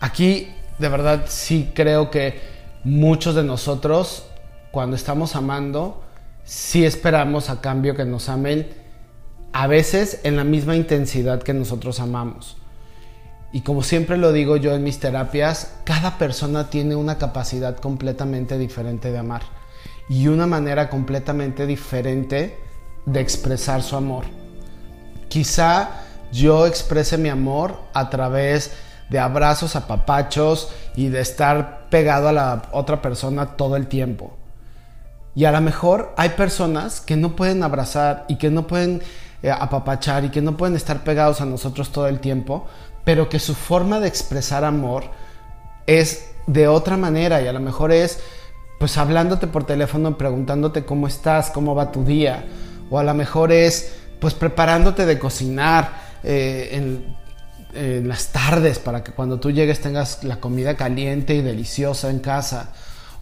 Aquí, 0.00 0.48
de 0.78 0.88
verdad, 0.88 1.24
sí 1.28 1.70
creo 1.74 2.10
que 2.10 2.40
muchos 2.84 3.34
de 3.34 3.44
nosotros, 3.44 4.26
cuando 4.70 4.96
estamos 4.96 5.36
amando, 5.36 6.02
sí 6.44 6.84
esperamos 6.84 7.50
a 7.50 7.60
cambio 7.60 7.94
que 7.94 8.04
nos 8.04 8.28
amen, 8.28 8.68
a 9.52 9.66
veces 9.66 10.20
en 10.24 10.36
la 10.36 10.44
misma 10.44 10.76
intensidad 10.76 11.42
que 11.42 11.54
nosotros 11.54 12.00
amamos. 12.00 12.56
Y 13.52 13.62
como 13.62 13.82
siempre 13.82 14.16
lo 14.16 14.32
digo 14.32 14.56
yo 14.56 14.74
en 14.74 14.84
mis 14.84 15.00
terapias, 15.00 15.72
cada 15.84 16.18
persona 16.18 16.68
tiene 16.68 16.96
una 16.96 17.18
capacidad 17.18 17.76
completamente 17.76 18.58
diferente 18.58 19.10
de 19.10 19.18
amar 19.18 19.42
y 20.08 20.28
una 20.28 20.46
manera 20.46 20.90
completamente 20.90 21.66
diferente 21.66 22.58
de 23.06 23.20
expresar 23.20 23.82
su 23.82 23.96
amor. 23.96 24.24
Quizá 25.28 25.88
yo 26.30 26.66
exprese 26.66 27.16
mi 27.16 27.30
amor 27.30 27.80
a 27.94 28.10
través 28.10 28.72
de 29.08 29.18
abrazos, 29.18 29.76
apapachos 29.76 30.70
y 30.94 31.08
de 31.08 31.20
estar 31.20 31.88
pegado 31.88 32.28
a 32.28 32.32
la 32.32 32.62
otra 32.72 33.00
persona 33.00 33.56
todo 33.56 33.76
el 33.76 33.86
tiempo. 33.86 34.36
Y 35.34 35.44
a 35.44 35.52
lo 35.52 35.60
mejor 35.60 36.12
hay 36.16 36.30
personas 36.30 37.00
que 37.00 37.16
no 37.16 37.36
pueden 37.36 37.62
abrazar 37.62 38.24
y 38.28 38.36
que 38.36 38.50
no 38.50 38.66
pueden 38.66 39.02
eh, 39.42 39.50
apapachar 39.50 40.24
y 40.24 40.30
que 40.30 40.42
no 40.42 40.56
pueden 40.56 40.76
estar 40.76 41.04
pegados 41.04 41.40
a 41.40 41.46
nosotros 41.46 41.90
todo 41.90 42.08
el 42.08 42.20
tiempo 42.20 42.66
pero 43.08 43.30
que 43.30 43.38
su 43.38 43.54
forma 43.54 44.00
de 44.00 44.08
expresar 44.08 44.64
amor 44.64 45.04
es 45.86 46.32
de 46.46 46.68
otra 46.68 46.98
manera 46.98 47.40
y 47.40 47.46
a 47.46 47.54
lo 47.54 47.58
mejor 47.58 47.90
es 47.90 48.20
pues 48.78 48.98
hablándote 48.98 49.46
por 49.46 49.64
teléfono, 49.64 50.18
preguntándote 50.18 50.84
cómo 50.84 51.06
estás, 51.06 51.50
cómo 51.50 51.74
va 51.74 51.90
tu 51.90 52.04
día, 52.04 52.44
o 52.90 52.98
a 52.98 53.02
lo 53.02 53.14
mejor 53.14 53.50
es 53.50 53.94
pues 54.20 54.34
preparándote 54.34 55.06
de 55.06 55.18
cocinar 55.18 55.90
eh, 56.22 56.68
en, 56.72 57.16
en 57.72 58.06
las 58.06 58.28
tardes 58.28 58.78
para 58.78 59.02
que 59.02 59.12
cuando 59.12 59.40
tú 59.40 59.52
llegues 59.52 59.80
tengas 59.80 60.22
la 60.22 60.36
comida 60.36 60.76
caliente 60.76 61.34
y 61.34 61.40
deliciosa 61.40 62.10
en 62.10 62.18
casa, 62.18 62.72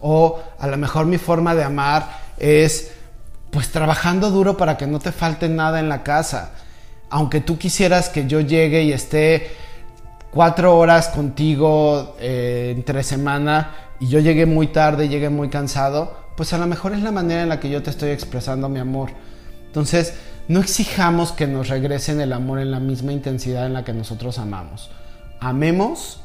o 0.01 0.37
a 0.59 0.67
lo 0.67 0.75
mejor 0.75 1.05
mi 1.05 1.17
forma 1.17 1.55
de 1.55 1.63
amar 1.63 2.09
es 2.37 2.91
pues 3.51 3.69
trabajando 3.69 4.29
duro 4.29 4.57
para 4.57 4.77
que 4.77 4.87
no 4.87 4.99
te 4.99 5.11
falte 5.11 5.49
nada 5.49 5.79
en 5.79 5.89
la 5.89 6.03
casa, 6.03 6.51
aunque 7.09 7.41
tú 7.41 7.57
quisieras 7.57 8.09
que 8.09 8.27
yo 8.27 8.41
llegue 8.41 8.83
y 8.83 8.91
esté 8.91 9.51
cuatro 10.31 10.77
horas 10.77 11.07
contigo 11.07 12.15
eh, 12.19 12.73
entre 12.75 13.03
semana 13.03 13.75
y 13.99 14.07
yo 14.07 14.19
llegué 14.19 14.45
muy 14.45 14.67
tarde, 14.67 15.09
llegué 15.09 15.29
muy 15.29 15.49
cansado, 15.49 16.17
pues 16.35 16.53
a 16.53 16.57
lo 16.57 16.67
mejor 16.67 16.93
es 16.93 17.01
la 17.01 17.11
manera 17.11 17.41
en 17.41 17.49
la 17.49 17.59
que 17.59 17.69
yo 17.69 17.81
te 17.81 17.89
estoy 17.89 18.11
expresando 18.11 18.69
mi 18.69 18.79
amor. 18.79 19.11
Entonces, 19.65 20.13
no 20.47 20.59
exijamos 20.59 21.31
que 21.31 21.47
nos 21.47 21.67
regresen 21.67 22.21
el 22.21 22.31
amor 22.31 22.59
en 22.59 22.71
la 22.71 22.79
misma 22.79 23.11
intensidad 23.11 23.65
en 23.65 23.73
la 23.73 23.83
que 23.83 23.93
nosotros 23.93 24.37
amamos. 24.37 24.91
Amemos 25.39 26.21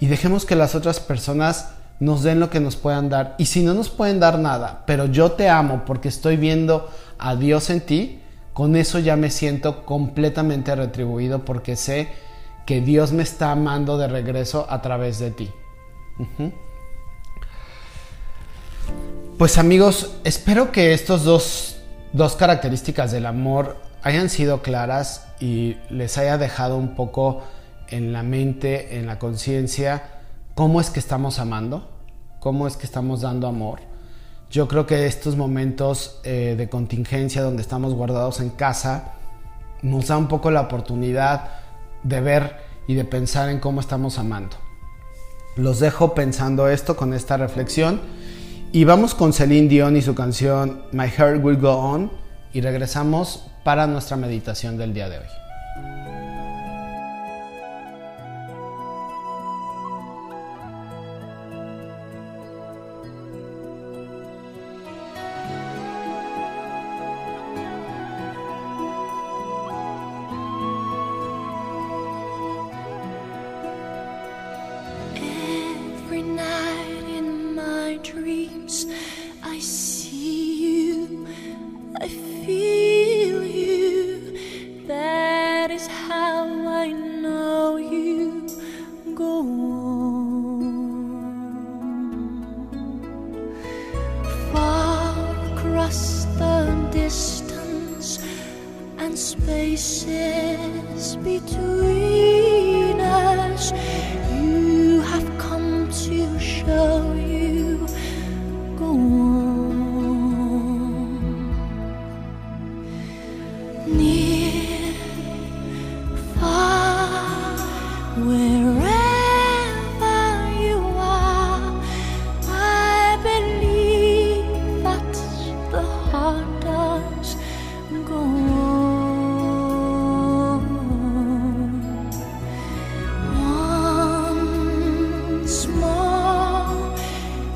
y 0.00 0.06
dejemos 0.06 0.44
que 0.44 0.56
las 0.56 0.74
otras 0.74 1.00
personas 1.00 1.70
nos 2.00 2.22
den 2.22 2.40
lo 2.40 2.50
que 2.50 2.60
nos 2.60 2.76
puedan 2.76 3.08
dar. 3.08 3.34
Y 3.38 3.46
si 3.46 3.62
no 3.62 3.74
nos 3.74 3.88
pueden 3.88 4.20
dar 4.20 4.38
nada, 4.38 4.84
pero 4.86 5.06
yo 5.06 5.32
te 5.32 5.48
amo 5.48 5.84
porque 5.86 6.08
estoy 6.08 6.36
viendo 6.36 6.90
a 7.18 7.36
Dios 7.36 7.70
en 7.70 7.80
ti, 7.80 8.20
con 8.52 8.76
eso 8.76 8.98
ya 8.98 9.16
me 9.16 9.30
siento 9.30 9.84
completamente 9.84 10.74
retribuido 10.74 11.44
porque 11.44 11.76
sé 11.76 12.08
que 12.64 12.80
Dios 12.80 13.12
me 13.12 13.22
está 13.22 13.52
amando 13.52 13.98
de 13.98 14.08
regreso 14.08 14.66
a 14.68 14.82
través 14.82 15.18
de 15.18 15.30
ti. 15.30 15.50
Pues 19.38 19.58
amigos, 19.58 20.16
espero 20.24 20.72
que 20.72 20.94
estos 20.94 21.22
dos, 21.24 21.76
dos 22.12 22.36
características 22.36 23.12
del 23.12 23.26
amor 23.26 23.76
hayan 24.02 24.30
sido 24.30 24.62
claras 24.62 25.26
y 25.40 25.76
les 25.90 26.16
haya 26.16 26.38
dejado 26.38 26.76
un 26.76 26.94
poco 26.94 27.42
en 27.88 28.12
la 28.12 28.22
mente, 28.22 28.98
en 28.98 29.06
la 29.06 29.18
conciencia, 29.18 30.15
cómo 30.56 30.80
es 30.80 30.88
que 30.88 30.98
estamos 30.98 31.38
amando, 31.38 31.86
cómo 32.40 32.66
es 32.66 32.78
que 32.78 32.86
estamos 32.86 33.20
dando 33.20 33.46
amor. 33.46 33.80
Yo 34.50 34.66
creo 34.66 34.86
que 34.86 35.06
estos 35.06 35.36
momentos 35.36 36.18
eh, 36.24 36.54
de 36.56 36.68
contingencia 36.70 37.42
donde 37.42 37.60
estamos 37.60 37.92
guardados 37.92 38.40
en 38.40 38.48
casa 38.48 39.12
nos 39.82 40.08
da 40.08 40.16
un 40.16 40.28
poco 40.28 40.50
la 40.50 40.62
oportunidad 40.62 41.50
de 42.02 42.20
ver 42.22 42.56
y 42.88 42.94
de 42.94 43.04
pensar 43.04 43.50
en 43.50 43.60
cómo 43.60 43.80
estamos 43.80 44.18
amando. 44.18 44.56
Los 45.56 45.78
dejo 45.78 46.14
pensando 46.14 46.68
esto 46.68 46.96
con 46.96 47.12
esta 47.12 47.36
reflexión 47.36 48.00
y 48.72 48.84
vamos 48.84 49.14
con 49.14 49.34
Celine 49.34 49.68
Dion 49.68 49.94
y 49.94 50.00
su 50.00 50.14
canción 50.14 50.84
My 50.90 51.08
Heart 51.10 51.44
Will 51.44 51.58
Go 51.58 51.74
On 51.76 52.10
y 52.54 52.62
regresamos 52.62 53.46
para 53.62 53.86
nuestra 53.86 54.16
meditación 54.16 54.78
del 54.78 54.94
día 54.94 55.10
de 55.10 55.18
hoy. 55.18 55.45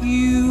you 0.02 0.49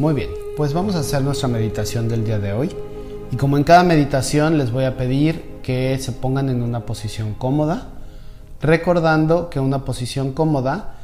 Muy 0.00 0.14
bien, 0.14 0.30
pues 0.56 0.72
vamos 0.72 0.94
a 0.94 1.00
hacer 1.00 1.20
nuestra 1.20 1.46
meditación 1.46 2.08
del 2.08 2.24
día 2.24 2.38
de 2.38 2.54
hoy. 2.54 2.70
Y 3.30 3.36
como 3.36 3.58
en 3.58 3.64
cada 3.64 3.82
meditación 3.82 4.56
les 4.56 4.72
voy 4.72 4.84
a 4.84 4.96
pedir 4.96 5.58
que 5.62 5.98
se 5.98 6.12
pongan 6.12 6.48
en 6.48 6.62
una 6.62 6.86
posición 6.86 7.34
cómoda, 7.34 7.88
recordando 8.62 9.50
que 9.50 9.60
una 9.60 9.84
posición 9.84 10.32
cómoda 10.32 10.94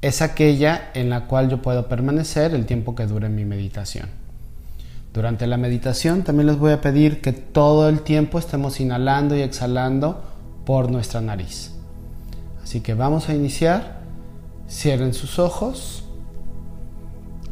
es 0.00 0.22
aquella 0.22 0.90
en 0.94 1.10
la 1.10 1.26
cual 1.26 1.50
yo 1.50 1.60
puedo 1.60 1.86
permanecer 1.86 2.54
el 2.54 2.64
tiempo 2.64 2.94
que 2.94 3.06
dure 3.06 3.28
mi 3.28 3.44
meditación. 3.44 4.08
Durante 5.12 5.46
la 5.46 5.58
meditación 5.58 6.22
también 6.22 6.46
les 6.46 6.58
voy 6.58 6.72
a 6.72 6.80
pedir 6.80 7.20
que 7.20 7.34
todo 7.34 7.90
el 7.90 8.00
tiempo 8.00 8.38
estemos 8.38 8.80
inhalando 8.80 9.36
y 9.36 9.42
exhalando 9.42 10.22
por 10.64 10.90
nuestra 10.90 11.20
nariz. 11.20 11.72
Así 12.64 12.80
que 12.80 12.94
vamos 12.94 13.28
a 13.28 13.34
iniciar. 13.34 14.00
Cierren 14.66 15.12
sus 15.12 15.38
ojos. 15.38 16.04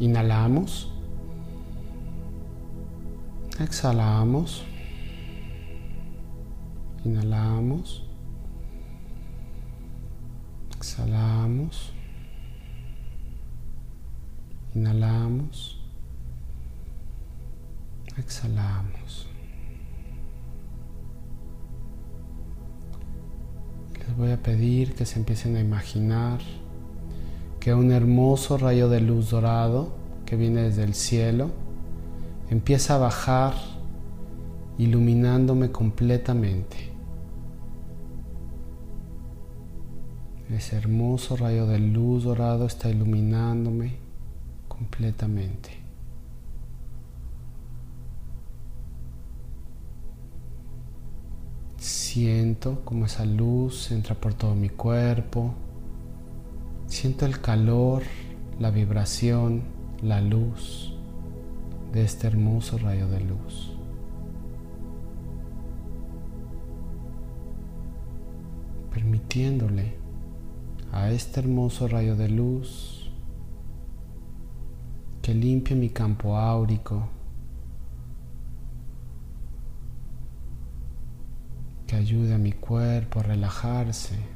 Inhalamos. 0.01 0.93
Exhalamos. 3.61 4.65
Inhalamos. 7.05 8.03
Exhalamos. 10.77 11.93
Inhalamos. 14.75 15.81
Exhalamos. 18.17 19.29
Les 24.01 24.17
voy 24.17 24.33
a 24.33 24.43
pedir 24.43 24.95
que 24.95 25.07
se 25.07 25.19
empiecen 25.19 25.57
a 25.57 25.61
imaginar 25.61 26.41
que 27.61 27.73
un 27.73 27.93
hermoso 27.93 28.59
rayo 28.59 28.89
de 28.89 29.01
luz 29.01 29.31
dorado 29.31 29.95
que 30.27 30.37
viene 30.37 30.63
desde 30.63 30.83
el 30.83 30.95
cielo 30.95 31.64
empieza 32.51 32.95
a 32.95 32.99
bajar 32.99 33.55
iluminándome 34.79 35.71
completamente. 35.71 36.93
Ese 40.51 40.77
hermoso 40.77 41.37
rayo 41.37 41.67
de 41.67 41.79
luz 41.79 42.25
dorado 42.25 42.67
está 42.67 42.91
iluminándome 42.91 43.97
completamente. 44.69 45.71
Siento 51.79 52.85
como 52.85 53.07
esa 53.07 53.25
luz 53.25 53.91
entra 53.91 54.15
por 54.15 54.35
todo 54.35 54.55
mi 54.55 54.69
cuerpo. 54.69 55.55
Siento 56.87 57.27
el 57.27 57.41
calor, 57.41 58.03
la 58.61 58.71
vibración, 58.71 59.63
la 60.03 60.21
luz 60.21 60.94
de 61.95 62.03
este 62.03 62.27
hermoso 62.27 62.77
rayo 62.77 63.07
de 63.07 63.21
luz. 63.21 63.71
Permitiéndole 68.93 69.95
a 70.91 71.13
este 71.13 71.39
hermoso 71.39 71.87
rayo 71.87 72.17
de 72.17 72.29
luz 72.29 73.13
que 75.23 75.35
limpie 75.35 75.77
mi 75.77 75.89
campo 75.91 76.37
áurico, 76.37 77.09
que 81.87 81.95
ayude 81.95 82.35
a 82.35 82.39
mi 82.39 82.53
cuerpo 82.53 83.21
a 83.21 83.23
relajarse. 83.23 84.34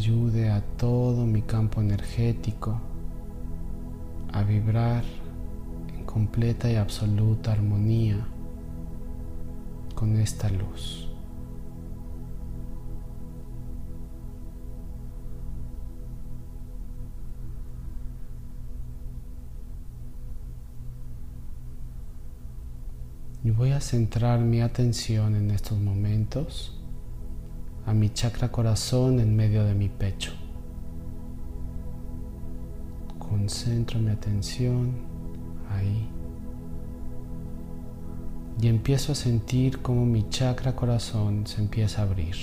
Ayude 0.00 0.48
a 0.48 0.62
todo 0.78 1.26
mi 1.26 1.42
campo 1.42 1.82
energético 1.82 2.80
a 4.32 4.42
vibrar 4.42 5.04
en 5.94 6.06
completa 6.06 6.70
y 6.70 6.76
absoluta 6.76 7.52
armonía 7.52 8.16
con 9.94 10.16
esta 10.16 10.48
luz. 10.48 11.06
Y 23.44 23.50
voy 23.50 23.72
a 23.72 23.80
centrar 23.80 24.40
mi 24.40 24.62
atención 24.62 25.34
en 25.34 25.50
estos 25.50 25.78
momentos 25.78 26.79
a 27.90 27.92
mi 27.92 28.08
chakra 28.10 28.52
corazón 28.52 29.18
en 29.18 29.34
medio 29.34 29.64
de 29.64 29.74
mi 29.74 29.88
pecho. 29.88 30.32
Concentro 33.18 33.98
mi 33.98 34.12
atención 34.12 34.92
ahí. 35.68 36.08
Y 38.62 38.68
empiezo 38.68 39.10
a 39.10 39.16
sentir 39.16 39.82
cómo 39.82 40.06
mi 40.06 40.28
chakra 40.28 40.76
corazón 40.76 41.48
se 41.48 41.60
empieza 41.60 42.02
a 42.02 42.04
abrir. 42.04 42.36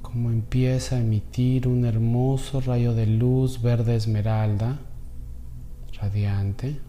Cómo 0.00 0.30
empieza 0.30 0.96
a 0.96 1.00
emitir 1.00 1.68
un 1.68 1.84
hermoso 1.84 2.62
rayo 2.62 2.94
de 2.94 3.06
luz 3.06 3.60
verde 3.60 3.96
esmeralda, 3.96 4.78
radiante. 6.00 6.80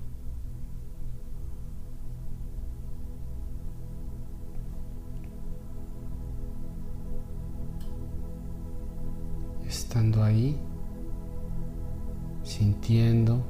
Estando 9.73 10.23
ahí, 10.23 10.55
sintiendo 12.43 13.43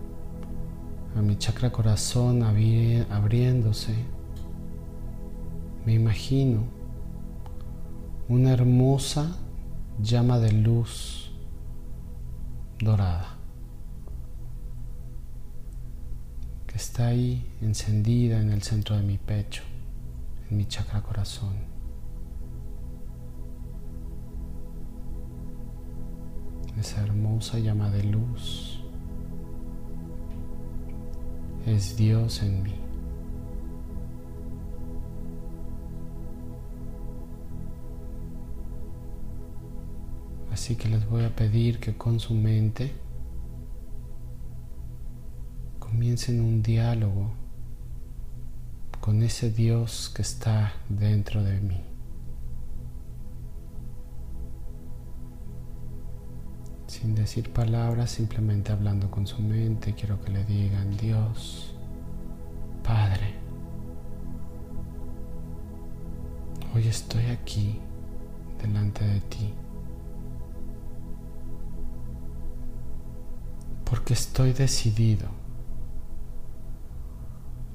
a 1.17 1.21
mi 1.21 1.36
chakra 1.38 1.69
corazón 1.69 2.43
abri- 2.43 3.05
abriéndose, 3.11 3.93
me 5.86 5.93
imagino 5.93 6.63
una 8.30 8.53
hermosa 8.53 9.36
llama 10.01 10.39
de 10.39 10.53
luz 10.53 11.34
dorada 12.80 13.36
que 16.67 16.78
está 16.78 17.07
ahí 17.07 17.45
encendida 17.61 18.39
en 18.39 18.49
el 18.53 18.63
centro 18.63 18.95
de 18.95 19.03
mi 19.03 19.17
pecho, 19.17 19.61
en 20.49 20.55
mi 20.55 20.65
chakra 20.67 21.01
corazón. 21.01 21.72
Esa 26.80 27.01
hermosa 27.01 27.59
llama 27.59 27.89
de 27.89 28.03
luz 28.03 28.80
es 31.65 31.95
Dios 31.95 32.41
en 32.41 32.63
mí. 32.63 32.76
Así 40.51 40.76
que 40.76 40.88
les 40.88 41.09
voy 41.09 41.24
a 41.24 41.36
pedir 41.36 41.80
que 41.80 41.97
con 41.97 42.19
su 42.19 42.34
mente 42.34 42.93
comiencen 45.80 46.41
un 46.41 46.61
diálogo 46.61 47.32
con 48.99 49.21
ese 49.24 49.51
Dios 49.51 50.11
que 50.15 50.21
está 50.21 50.74
dentro 50.88 51.43
de 51.43 51.59
mí. 51.59 51.92
Sin 57.03 57.15
decir 57.15 57.51
palabras, 57.51 58.11
simplemente 58.11 58.71
hablando 58.71 59.11
con 59.11 59.27
su 59.27 59.41
mente, 59.41 59.93
quiero 59.93 60.21
que 60.21 60.31
le 60.31 60.45
digan, 60.45 60.95
Dios, 60.95 61.75
Padre, 62.81 63.33
hoy 66.73 66.87
estoy 66.87 67.25
aquí 67.25 67.77
delante 68.61 69.03
de 69.03 69.19
ti. 69.19 69.53
Porque 73.83 74.13
estoy 74.13 74.53
decidido 74.53 75.27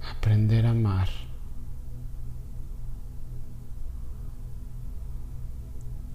a 0.04 0.12
aprender 0.12 0.64
a 0.64 0.70
amar. 0.70 1.10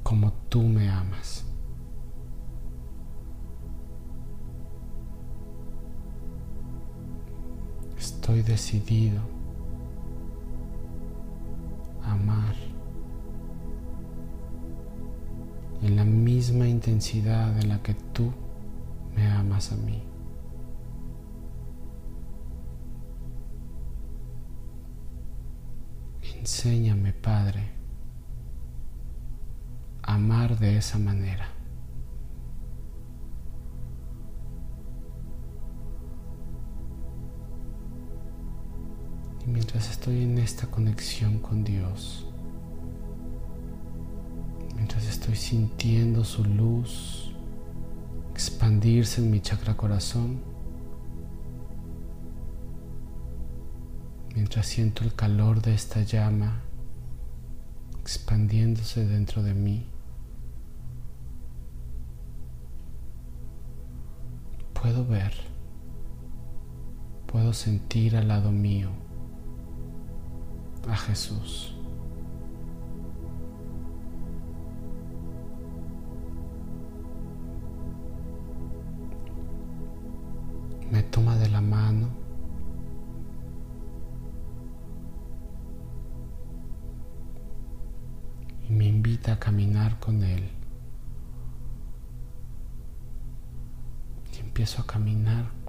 como 0.02 0.32
tú 0.50 0.62
me 0.62 0.90
amas. 0.90 1.43
Estoy 8.04 8.42
decidido 8.42 9.22
a 12.04 12.12
amar 12.12 12.54
en 15.82 15.96
la 15.96 16.04
misma 16.04 16.68
intensidad 16.68 17.58
en 17.62 17.70
la 17.70 17.82
que 17.82 17.94
tú 17.94 18.34
me 19.16 19.26
amas 19.26 19.72
a 19.72 19.78
mí. 19.78 20.04
Enséñame, 26.40 27.14
Padre, 27.14 27.72
a 30.02 30.16
amar 30.16 30.60
de 30.60 30.76
esa 30.76 31.00
manera. 31.00 31.48
Mientras 39.64 39.92
estoy 39.92 40.24
en 40.24 40.38
esta 40.40 40.68
conexión 40.68 41.40
con 41.40 41.64
Dios, 41.64 42.28
mientras 44.76 45.08
estoy 45.08 45.38
sintiendo 45.38 46.26
su 46.26 46.44
luz 46.44 47.32
expandirse 48.34 49.22
en 49.22 49.32
mi 49.32 49.40
chakra 49.40 49.78
corazón, 49.78 50.42
mientras 54.36 54.66
siento 54.66 55.06
el 55.06 55.16
calor 55.16 55.62
de 55.62 55.74
esta 55.74 56.02
llama 56.02 56.60
expandiéndose 58.02 59.08
dentro 59.08 59.44
de 59.44 59.54
mí, 59.54 59.86
puedo 64.74 65.08
ver, 65.08 65.32
puedo 67.28 67.54
sentir 67.54 68.18
al 68.18 68.28
lado 68.28 68.52
mío 68.52 68.90
a 70.88 70.96
Jesús. 70.96 71.74
Me 80.92 81.02
toma 81.04 81.36
de 81.38 81.50
la 81.50 81.62
mano 81.62 82.10
y 88.70 88.74
me 88.74 88.86
invita 88.86 89.34
a 89.34 89.40
caminar 89.40 90.00
con 90.00 90.24
Él. 90.24 90.50
Y 94.34 94.40
empiezo 94.40 94.82
a 94.82 94.86
caminar 94.86 95.63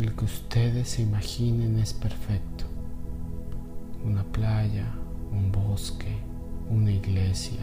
el 0.00 0.14
que 0.14 0.24
ustedes 0.24 0.88
se 0.88 1.02
imaginen 1.02 1.78
es 1.78 1.92
perfecto. 1.92 2.64
Una 4.04 4.24
playa, 4.24 4.86
un 5.30 5.52
bosque, 5.52 6.16
una 6.70 6.90
iglesia. 6.90 7.60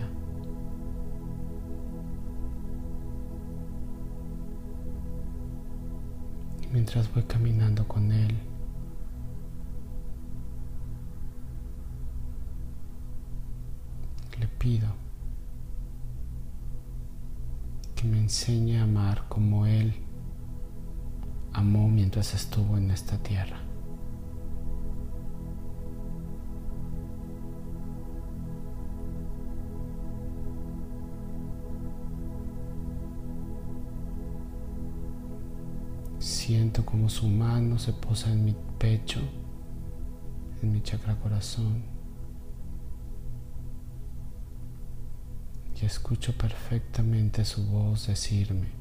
Y 6.61 6.67
mientras 6.67 7.11
voy 7.13 7.23
caminando 7.23 7.87
con 7.87 8.11
Él, 8.11 8.35
le 14.39 14.47
pido 14.59 14.87
que 17.95 18.03
me 18.07 18.19
enseñe 18.19 18.77
a 18.77 18.83
amar 18.83 19.27
como 19.27 19.65
Él 19.65 20.06
amó 21.57 21.89
mientras 21.89 22.35
estuvo 22.35 22.77
en 22.77 22.91
esta 22.91 23.17
tierra. 23.17 23.59
Siento 36.19 36.85
como 36.85 37.09
su 37.09 37.27
mano 37.27 37.79
se 37.79 37.91
posa 37.91 38.31
en 38.31 38.45
mi 38.45 38.55
pecho, 38.77 39.19
en 40.61 40.71
mi 40.71 40.81
chakra 40.81 41.19
corazón. 41.19 41.83
Y 45.81 45.85
escucho 45.85 46.33
perfectamente 46.37 47.43
su 47.45 47.65
voz 47.65 48.05
decirme, 48.05 48.76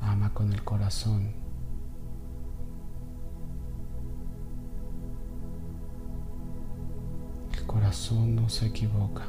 ama 0.00 0.32
con 0.32 0.52
el 0.52 0.62
corazón. 0.64 1.32
El 7.52 7.66
corazón 7.66 8.36
no 8.36 8.48
se 8.48 8.66
equivoca. 8.66 9.22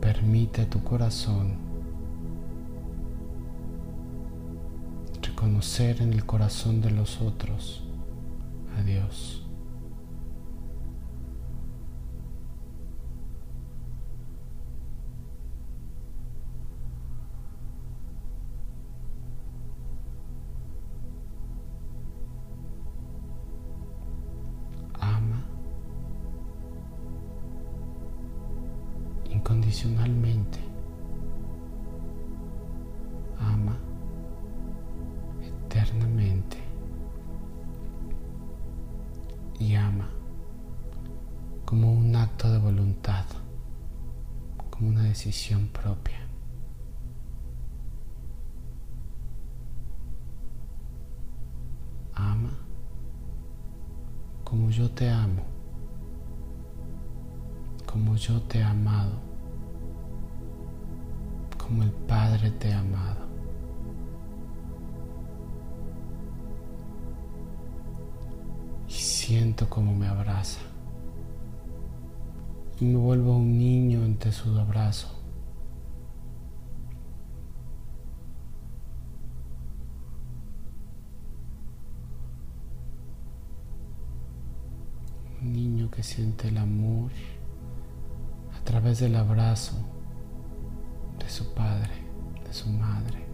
Permite 0.00 0.62
a 0.62 0.70
tu 0.70 0.82
corazón 0.82 1.66
reconocer 5.22 6.00
en 6.00 6.12
el 6.12 6.24
corazón 6.24 6.80
de 6.80 6.90
los 6.90 7.20
otros 7.20 7.82
a 8.78 8.82
Dios. 8.82 9.45
Incondicionalmente. 29.76 30.58
Ama 33.38 33.76
eternamente. 35.42 36.56
Y 39.58 39.74
ama 39.74 40.08
como 41.64 41.92
un 41.92 42.14
acto 42.14 42.50
de 42.50 42.58
voluntad, 42.58 43.24
como 44.70 44.88
una 44.88 45.02
decisión 45.02 45.68
propia. 45.68 46.20
Ama 52.14 52.50
como 54.44 54.70
yo 54.70 54.90
te 54.90 55.10
amo, 55.10 55.42
como 57.84 58.14
yo 58.16 58.40
te 58.42 58.60
he 58.60 58.62
amado, 58.62 59.25
como 61.66 61.82
el 61.82 61.90
Padre 61.90 62.50
te 62.52 62.72
ha 62.72 62.78
amado. 62.78 63.26
Y 68.88 68.92
siento 68.92 69.68
como 69.68 69.92
me 69.92 70.06
abraza. 70.06 70.60
Y 72.78 72.84
me 72.84 72.98
vuelvo 72.98 73.36
un 73.36 73.58
niño 73.58 74.04
ante 74.04 74.30
su 74.30 74.56
abrazo. 74.56 75.08
Un 85.42 85.52
niño 85.52 85.90
que 85.90 86.02
siente 86.02 86.48
el 86.48 86.58
amor 86.58 87.10
a 88.54 88.62
través 88.64 89.00
del 89.00 89.16
abrazo 89.16 89.95
de 91.26 91.32
su 91.32 91.52
padre, 91.54 91.90
de 92.46 92.52
su 92.52 92.68
madre. 92.68 93.26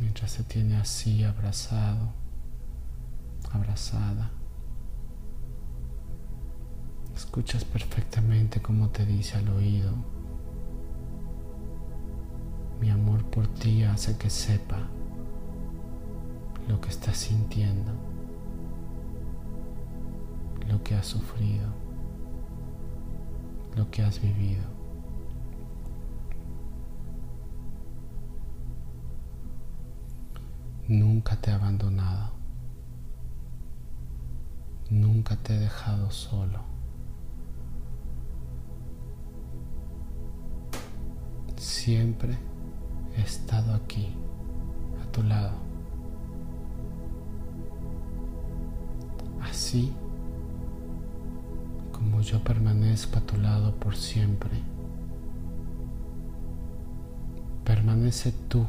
Mientras 0.00 0.30
se 0.30 0.42
tiene 0.44 0.76
así 0.78 1.22
abrazado, 1.22 2.14
abrazada, 3.52 4.30
escuchas 7.22 7.64
perfectamente 7.64 8.60
cómo 8.60 8.88
te 8.88 9.06
dice 9.06 9.38
al 9.38 9.48
oído, 9.50 9.92
mi 12.80 12.90
amor 12.90 13.24
por 13.26 13.46
ti 13.46 13.84
hace 13.84 14.18
que 14.18 14.28
sepa 14.28 14.88
lo 16.68 16.80
que 16.80 16.88
estás 16.88 17.16
sintiendo, 17.16 17.92
lo 20.68 20.82
que 20.82 20.96
has 20.96 21.06
sufrido, 21.06 21.68
lo 23.76 23.88
que 23.92 24.02
has 24.02 24.20
vivido. 24.20 24.64
Nunca 30.88 31.36
te 31.36 31.52
he 31.52 31.54
abandonado. 31.54 32.32
Nunca 34.90 35.36
te 35.36 35.54
he 35.54 35.58
dejado 35.58 36.10
solo. 36.10 36.71
Siempre 41.84 42.38
he 43.16 43.22
estado 43.22 43.74
aquí, 43.74 44.14
a 45.02 45.10
tu 45.10 45.20
lado. 45.24 45.50
Así 49.40 49.92
como 51.90 52.20
yo 52.20 52.38
permanezco 52.44 53.18
a 53.18 53.22
tu 53.22 53.36
lado 53.36 53.74
por 53.74 53.96
siempre, 53.96 54.62
permanece 57.64 58.30
tú 58.30 58.64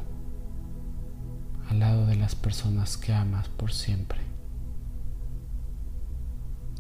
al 1.69 1.81
lado 1.81 2.07
de 2.07 2.15
las 2.15 2.33
personas 2.33 2.97
que 2.97 3.13
amas 3.13 3.47
por 3.47 3.71
siempre. 3.71 4.21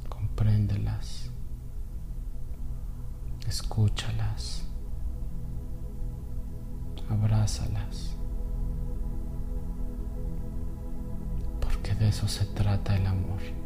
Compréndelas, 0.09 1.29
escúchalas, 3.47 4.63
abrázalas, 7.13 8.17
porque 11.61 11.95
de 11.95 12.09
eso 12.09 12.27
se 12.27 12.45
trata 12.45 12.95
el 12.95 13.05
amor. 13.07 13.62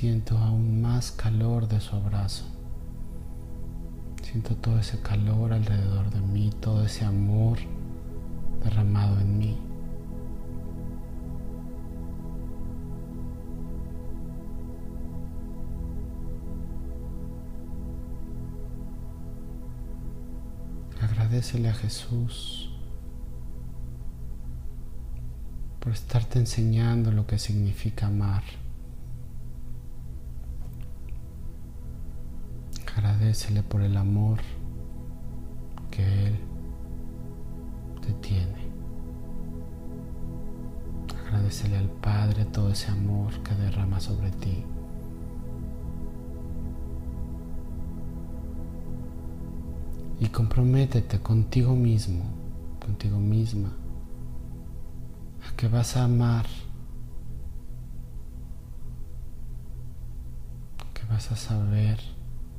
Siento 0.00 0.36
aún 0.36 0.82
más 0.82 1.10
calor 1.10 1.68
de 1.68 1.80
su 1.80 1.96
abrazo. 1.96 2.44
Siento 4.22 4.54
todo 4.54 4.78
ese 4.78 5.00
calor 5.00 5.54
alrededor 5.54 6.10
de 6.10 6.20
mí, 6.20 6.50
todo 6.60 6.84
ese 6.84 7.06
amor 7.06 7.56
derramado 8.62 9.18
en 9.20 9.38
mí. 9.38 9.58
Agradecele 21.00 21.70
a 21.70 21.74
Jesús 21.74 22.70
por 25.80 25.92
estarte 25.92 26.38
enseñando 26.38 27.12
lo 27.12 27.26
que 27.26 27.38
significa 27.38 28.08
amar. 28.08 28.42
Agradecele 33.26 33.64
por 33.64 33.82
el 33.82 33.96
amor 33.96 34.38
que 35.90 36.28
Él 36.28 36.38
te 38.00 38.12
tiene. 38.12 38.70
Agradecele 41.26 41.76
al 41.76 41.90
Padre 41.90 42.44
todo 42.44 42.70
ese 42.70 42.88
amor 42.92 43.32
que 43.42 43.52
derrama 43.56 43.98
sobre 43.98 44.30
ti. 44.30 44.64
Y 50.20 50.28
comprométete 50.28 51.18
contigo 51.18 51.74
mismo, 51.74 52.22
contigo 52.78 53.18
misma, 53.18 53.72
a 55.50 55.56
que 55.56 55.66
vas 55.66 55.96
a 55.96 56.04
amar, 56.04 56.46
que 60.94 61.04
vas 61.12 61.32
a 61.32 61.34
saber 61.34 61.98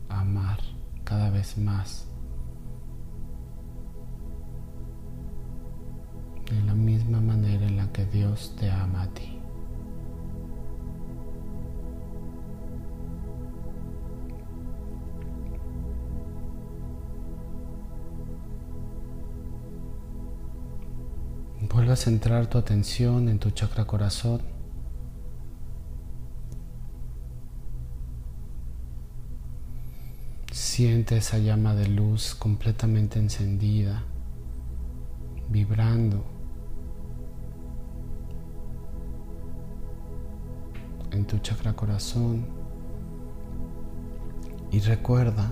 amar 0.10 0.60
cada 1.04 1.30
vez 1.30 1.58
más. 1.58 2.08
De 6.50 6.62
la 6.64 6.74
misma 6.74 7.20
manera 7.20 7.66
en 7.66 7.78
la 7.78 7.92
que 7.92 8.06
Dios 8.06 8.56
te 8.58 8.72
ama 8.72 9.04
a 9.04 9.08
ti. 9.10 9.34
Vuelve 21.74 21.92
a 21.92 21.96
centrar 21.96 22.48
tu 22.48 22.58
atención 22.58 23.30
en 23.30 23.40
tu 23.40 23.52
chakra 23.52 23.86
corazón 23.86 24.57
Siente 30.78 31.18
esa 31.18 31.40
llama 31.40 31.74
de 31.74 31.88
luz 31.88 32.36
completamente 32.36 33.18
encendida, 33.18 34.04
vibrando 35.50 36.24
en 41.10 41.26
tu 41.26 41.40
chakra 41.40 41.74
corazón. 41.74 42.46
Y 44.70 44.78
recuerda 44.82 45.50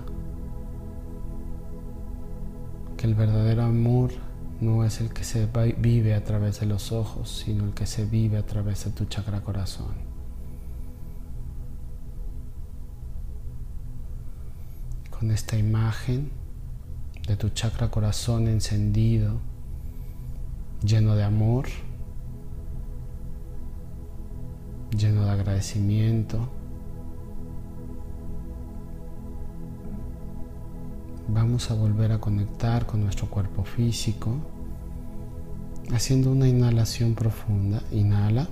que 2.96 3.08
el 3.08 3.16
verdadero 3.16 3.64
amor 3.64 4.12
no 4.62 4.84
es 4.84 5.02
el 5.02 5.12
que 5.12 5.24
se 5.24 5.48
vive 5.80 6.14
a 6.14 6.24
través 6.24 6.60
de 6.60 6.68
los 6.68 6.92
ojos, 6.92 7.44
sino 7.44 7.64
el 7.64 7.74
que 7.74 7.88
se 7.88 8.06
vive 8.06 8.38
a 8.38 8.46
través 8.46 8.86
de 8.86 8.92
tu 8.92 9.06
chakra 9.06 9.42
corazón. 9.42 10.15
Con 15.26 15.34
esta 15.34 15.58
imagen 15.58 16.30
de 17.28 17.36
tu 17.36 17.50
chakra 17.50 17.90
corazón 17.90 18.48
encendido, 18.48 19.40
lleno 20.84 21.16
de 21.16 21.24
amor, 21.24 21.66
lleno 24.96 25.26
de 25.26 25.32
agradecimiento, 25.32 26.48
vamos 31.28 31.72
a 31.72 31.74
volver 31.74 32.12
a 32.12 32.20
conectar 32.20 32.86
con 32.86 33.02
nuestro 33.04 33.28
cuerpo 33.28 33.64
físico, 33.64 34.36
haciendo 35.92 36.32
una 36.32 36.48
inhalación 36.48 37.16
profunda. 37.16 37.82
Inhala. 37.92 38.48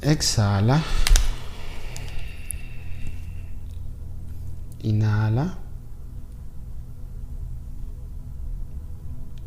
Exhala. 0.00 0.82
Inhala. 4.82 5.58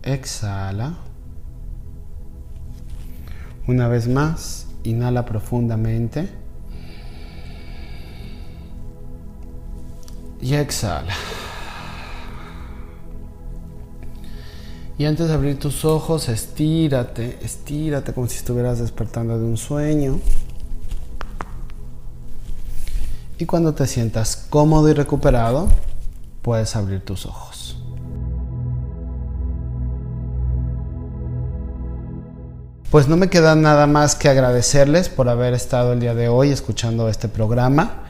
Exhala. 0.04 0.96
Una 3.68 3.88
vez 3.88 4.08
más, 4.08 4.68
inhala 4.84 5.26
profundamente. 5.26 6.30
Y 10.42 10.56
exhala. 10.56 11.14
Y 14.98 15.06
antes 15.06 15.30
de 15.30 15.34
abrir 15.34 15.58
tus 15.58 15.84
ojos, 15.86 16.30
estírate, 16.30 17.40
estírate 17.42 18.14
como 18.14 18.28
si 18.28 18.38
estuvieras 18.38 18.80
despertando 18.80 19.38
de 19.40 19.46
un 19.46 19.58
sueño. 19.58 20.20
Y 23.42 23.46
cuando 23.48 23.74
te 23.74 23.88
sientas 23.88 24.46
cómodo 24.52 24.88
y 24.88 24.94
recuperado, 24.94 25.68
puedes 26.44 26.76
abrir 26.76 27.04
tus 27.04 27.26
ojos. 27.26 27.76
Pues 32.92 33.08
no 33.08 33.18
me 33.18 33.32
queda 33.32 33.56
nada 33.56 33.88
más 33.88 34.14
que 34.14 34.30
agradecerles 34.30 35.10
por 35.10 35.28
haber 35.28 35.56
estado 35.56 35.94
el 35.94 36.00
día 36.00 36.14
de 36.14 36.30
hoy 36.30 36.52
escuchando 36.52 37.10
este 37.10 37.30
programa. 37.30 38.04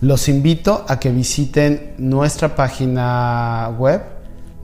Los 0.00 0.30
invito 0.30 0.86
a 0.88 0.98
que 0.98 1.10
visiten 1.10 1.92
nuestra 1.98 2.56
página 2.56 3.70
web 3.78 4.00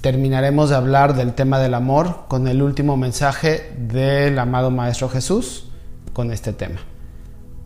Terminaremos 0.00 0.70
de 0.70 0.76
hablar 0.76 1.14
del 1.14 1.32
tema 1.32 1.58
del 1.58 1.74
amor 1.74 2.24
con 2.28 2.46
el 2.46 2.60
último 2.60 2.96
mensaje 2.96 3.72
del 3.78 4.38
amado 4.38 4.70
Maestro 4.70 5.08
Jesús 5.08 5.68
con 6.12 6.30
este 6.30 6.52
tema. 6.52 6.80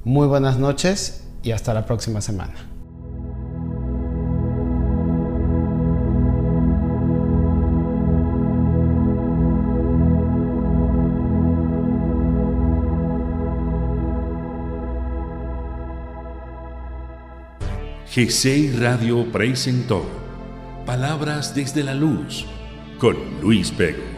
Muy 0.04 0.28
buenas 0.28 0.58
noches 0.58 1.24
y 1.42 1.50
hasta 1.50 1.74
la 1.74 1.84
próxima 1.84 2.20
semana. 2.20 2.77
G6 18.18 18.80
Radio 18.80 19.30
presentó 19.30 20.04
Palabras 20.84 21.54
desde 21.54 21.84
la 21.84 21.94
Luz 21.94 22.46
con 22.98 23.16
Luis 23.40 23.70
Pego. 23.70 24.17